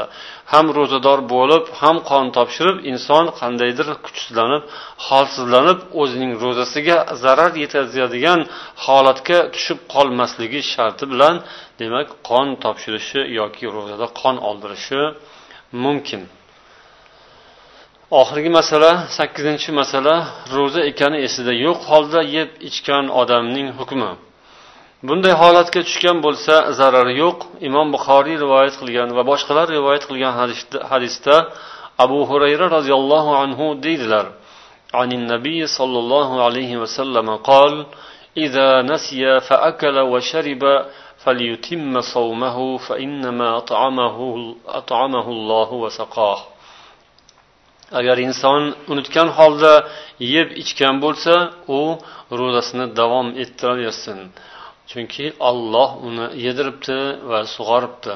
ham 0.52 0.66
ro'zador 0.78 1.18
bo'lib 1.34 1.64
ham 1.80 1.96
qon 2.10 2.26
topshirib 2.36 2.78
inson 2.92 3.24
qandaydir 3.40 3.88
kuchsizlanib 4.04 4.62
holsizlanib 5.06 5.78
o'zining 6.00 6.32
ro'zasiga 6.44 6.96
zarar 7.22 7.52
yetkazadigan 7.62 8.40
holatga 8.84 9.38
tushib 9.54 9.78
qolmasligi 9.94 10.60
sharti 10.72 11.04
bilan 11.12 11.34
demak 11.80 12.08
qon 12.28 12.46
topshirishi 12.64 13.20
yoki 13.38 13.64
ro'zada 13.76 14.06
qon 14.20 14.36
oldirishi 14.48 15.00
mumkin. 15.84 16.22
oxirgi 18.21 18.51
masala 18.59 18.91
sakkizinchi 19.17 19.69
masala 19.79 20.15
ro'za 20.55 20.81
ekani 20.91 21.17
esida 21.27 21.53
yo'q 21.65 21.79
holda 21.91 22.21
yeb 22.35 22.49
ichgan 22.69 23.05
odamning 23.21 23.69
hukmi 23.79 24.11
bunday 25.07 25.33
holatga 25.41 25.79
tushgan 25.87 26.17
bo'lsa 26.25 26.55
zarari 26.79 27.13
yo'q 27.23 27.37
imom 27.67 27.87
buxoriy 27.95 28.37
rivoyat 28.43 28.75
qilgan 28.81 29.09
va 29.17 29.23
boshqalar 29.31 29.67
rivoyat 29.77 30.03
qilgan 30.09 30.33
hadisda 30.91 31.35
abu 32.05 32.19
hurayra 32.29 32.65
roziyallohu 32.77 33.31
anhu 33.43 33.65
deydilar 33.85 34.27
عن 34.99 35.09
النبي 35.19 35.59
صلى 35.67 35.99
الله 36.03 36.29
عليه 36.45 36.71
وسلم 36.77 37.27
قال 37.35 37.73
إذا 38.37 38.81
نسي 38.81 39.39
فأكل 39.39 39.97
وشرب 39.99 40.63
فليتم 41.23 42.01
صومه 42.01 42.77
فإنما 42.77 43.57
أطعمه, 43.57 44.17
أطعمه 44.67 45.27
الله 45.37 45.69
وسقاه 45.73 46.39
agar 47.98 48.16
inson 48.26 48.62
unutgan 48.92 49.28
holda 49.38 49.74
yeb 50.34 50.48
ichgan 50.62 50.94
bo'lsa 51.04 51.34
u 51.78 51.80
ro'zasini 52.38 52.86
davom 53.00 53.28
ettiraversin. 53.42 54.18
Chunki 54.90 55.26
olloh 55.50 55.90
uni 56.06 56.26
yediribdi 56.44 56.98
va 57.30 57.40
sug'oribdi. 57.54 58.14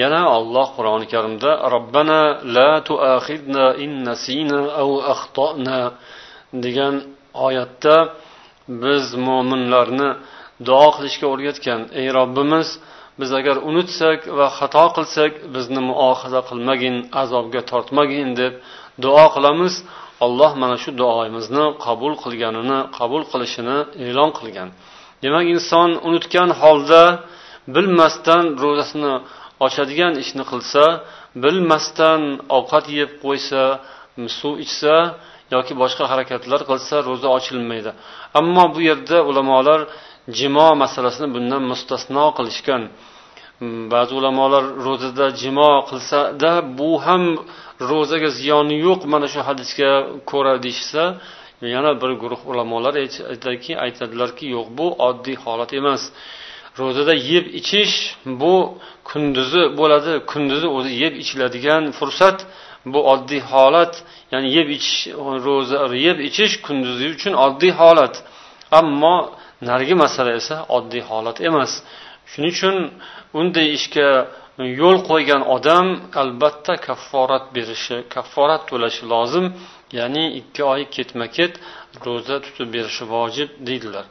Yana 0.00 0.22
olloh 0.36 0.68
qur'oni 0.76 1.06
karimda 1.12 1.50
robbana 1.74 2.20
la 2.56 2.70
tuaxidna 2.88 3.66
in 3.84 3.92
nasina 4.08 4.60
au 4.82 4.90
axtona 5.14 5.80
degan 6.64 6.94
oyatda 7.46 7.96
biz 8.82 9.04
mo'minlarni 9.26 10.10
duo 10.66 10.86
qilishga 10.96 11.26
o'rgatgan. 11.32 11.80
Ey 12.00 12.06
robbimiz 12.18 12.68
biz 13.20 13.30
agar 13.40 13.56
unutsak 13.70 14.18
va 14.38 14.46
xato 14.58 14.84
qilsak 14.96 15.32
bizni 15.54 15.80
muohaza 15.90 16.40
qilmagin 16.48 16.96
azobga 17.22 17.60
tortmagin 17.70 18.28
deb 18.40 18.52
duo 19.04 19.24
qilamiz. 19.34 19.74
Alloh 20.26 20.52
mana 20.62 20.76
shu 20.82 20.90
duoyimizni 21.00 21.64
qabul 21.86 22.14
qilganini 22.24 22.78
qabul 22.98 23.22
qilishini 23.32 23.78
e'lon 24.06 24.30
qilgan. 24.38 24.68
Demak 25.22 25.46
inson 25.54 25.90
unutgan 26.08 26.50
holda 26.60 27.02
bilmasdan 27.74 28.44
ro'zasini 28.62 29.14
ochadigan 29.66 30.12
ishni 30.22 30.44
qilsa 30.50 30.84
bilmasdan 31.42 32.22
ovqat 32.58 32.86
yeb 32.98 33.10
qo'ysa 33.24 33.62
suv 34.38 34.54
ichsa 34.66 34.94
yoki 35.54 35.72
boshqa 35.82 36.04
harakatlar 36.12 36.60
qilsa 36.70 36.96
ro'za 37.08 37.28
ochilmaydi. 37.36 37.90
Ammo 38.40 38.64
bu 38.74 38.80
yerda 38.88 39.18
ulamolar 39.30 39.80
jimo 40.38 40.68
masalasini 40.82 41.28
bundan 41.34 41.62
mustasno 41.70 42.24
qilishgan. 42.38 42.82
Ba'zi 43.60 44.12
ulamolar 44.20 44.64
ro'zada 44.86 45.26
jimo 45.40 45.72
qilsada 45.88 46.52
bu 46.78 46.90
ham 47.06 47.24
ro'zaga 47.90 48.28
ziyoni 48.38 48.76
yo'q 48.86 49.00
mana 49.12 49.26
shu 49.32 49.40
hadisga 49.48 49.90
ko'ra 50.30 50.54
deyishsa 50.64 51.02
yana 51.74 51.92
bir 52.00 52.10
guruh 52.22 52.40
ulamolar 52.50 52.94
aytadiki 53.02 53.72
aytadilarki 53.84 54.44
yo'q 54.56 54.66
bu 54.78 54.86
oddiy 55.08 55.36
holat 55.44 55.70
emas. 55.80 56.02
Ro'zada 56.80 57.14
yeb 57.32 57.46
ichish 57.60 57.94
bu 58.40 58.54
kunduzi 59.10 59.62
bo'ladi 59.78 60.12
kunduzi 60.32 60.68
o'zi 60.76 60.92
yeb 61.02 61.14
ichiladigan 61.22 61.84
fursat 61.98 62.38
bu 62.92 63.00
oddiy 63.12 63.42
holat 63.52 63.94
ya'ni 64.32 64.48
yeb 64.56 64.68
ichish 64.76 65.00
ro'za 65.46 65.76
yeb 66.06 66.18
ichish 66.28 66.54
kunduzi 66.66 67.06
uchun 67.14 67.34
oddiy 67.46 67.72
holat. 67.80 68.14
Ammo 68.80 69.16
narigi 69.68 69.94
masala 70.04 70.30
esa 70.40 70.56
oddiy 70.76 71.02
holat 71.10 71.36
emas. 71.48 71.72
Shuning 72.30 72.52
uchun 72.56 72.76
unday 73.40 73.66
ishga 73.78 74.08
yo'l 74.80 74.98
qo'ygan 75.10 75.42
odam 75.56 75.86
albatta 76.22 76.74
kafforat 76.86 77.44
berishi 77.56 77.96
kafforat 78.14 78.62
to'lashi 78.70 79.02
lozim. 79.12 79.46
Ya'ni 79.98 80.24
ikki 80.40 80.62
oy 80.72 80.82
ketma 80.96 81.26
ket 81.36 81.52
ro'za 82.06 82.36
tutib 82.44 82.68
berishi 82.76 83.04
vojib 83.14 83.48
deydilar. 83.68 84.04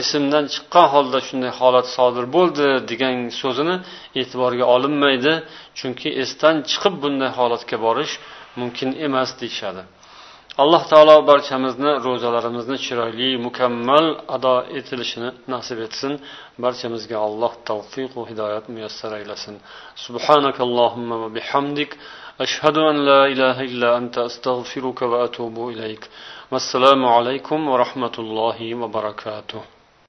Esimdan 0.00 0.44
chiqqan 0.54 0.86
holda 0.94 1.18
shunday 1.26 1.52
holat 1.60 1.86
sodir 1.96 2.24
bo'ldi 2.36 2.66
degan 2.90 3.16
so'zini 3.40 3.76
e'tiborga 4.20 4.64
olinmaydi. 4.74 5.32
Chunki 5.78 6.08
esdan 6.22 6.56
chiqib 6.70 6.94
bunday 7.02 7.30
holatga 7.38 7.76
borish 7.86 8.14
mumkin 8.60 8.88
emas 9.06 9.30
deyishadi. 9.40 9.82
alloh 10.62 10.82
taolo 10.92 11.16
barchamizni 11.30 11.92
ro'zalarimizni 12.06 12.76
chiroyli 12.84 13.30
mukammal 13.46 14.06
ado 14.36 14.54
etilishini 14.78 15.30
nasib 15.52 15.78
etsin. 15.86 16.12
Barchamizga 16.64 17.16
alloh 17.26 17.52
tavfiqu 17.68 18.20
hidoyat 18.30 18.64
muyassar 18.74 19.12
aylasin. 19.18 19.56
Subhanakallohumma 20.04 21.16
va 21.22 21.28
bihamdik. 21.36 21.90
Ashhadu 22.44 22.80
an 22.90 22.96
la 23.08 23.20
ilaha 23.34 23.62
illa 23.70 23.88
anta 23.98 24.20
astag'firuka 24.28 25.04
va 25.12 25.18
atubu 25.26 25.64
ilayk. 25.74 26.02
Vassalomu 26.52 27.06
alaykum 27.18 27.60
va 27.70 27.76
rahmatullohi 27.84 28.74
va 28.80 28.88
barakatuh. 28.96 29.79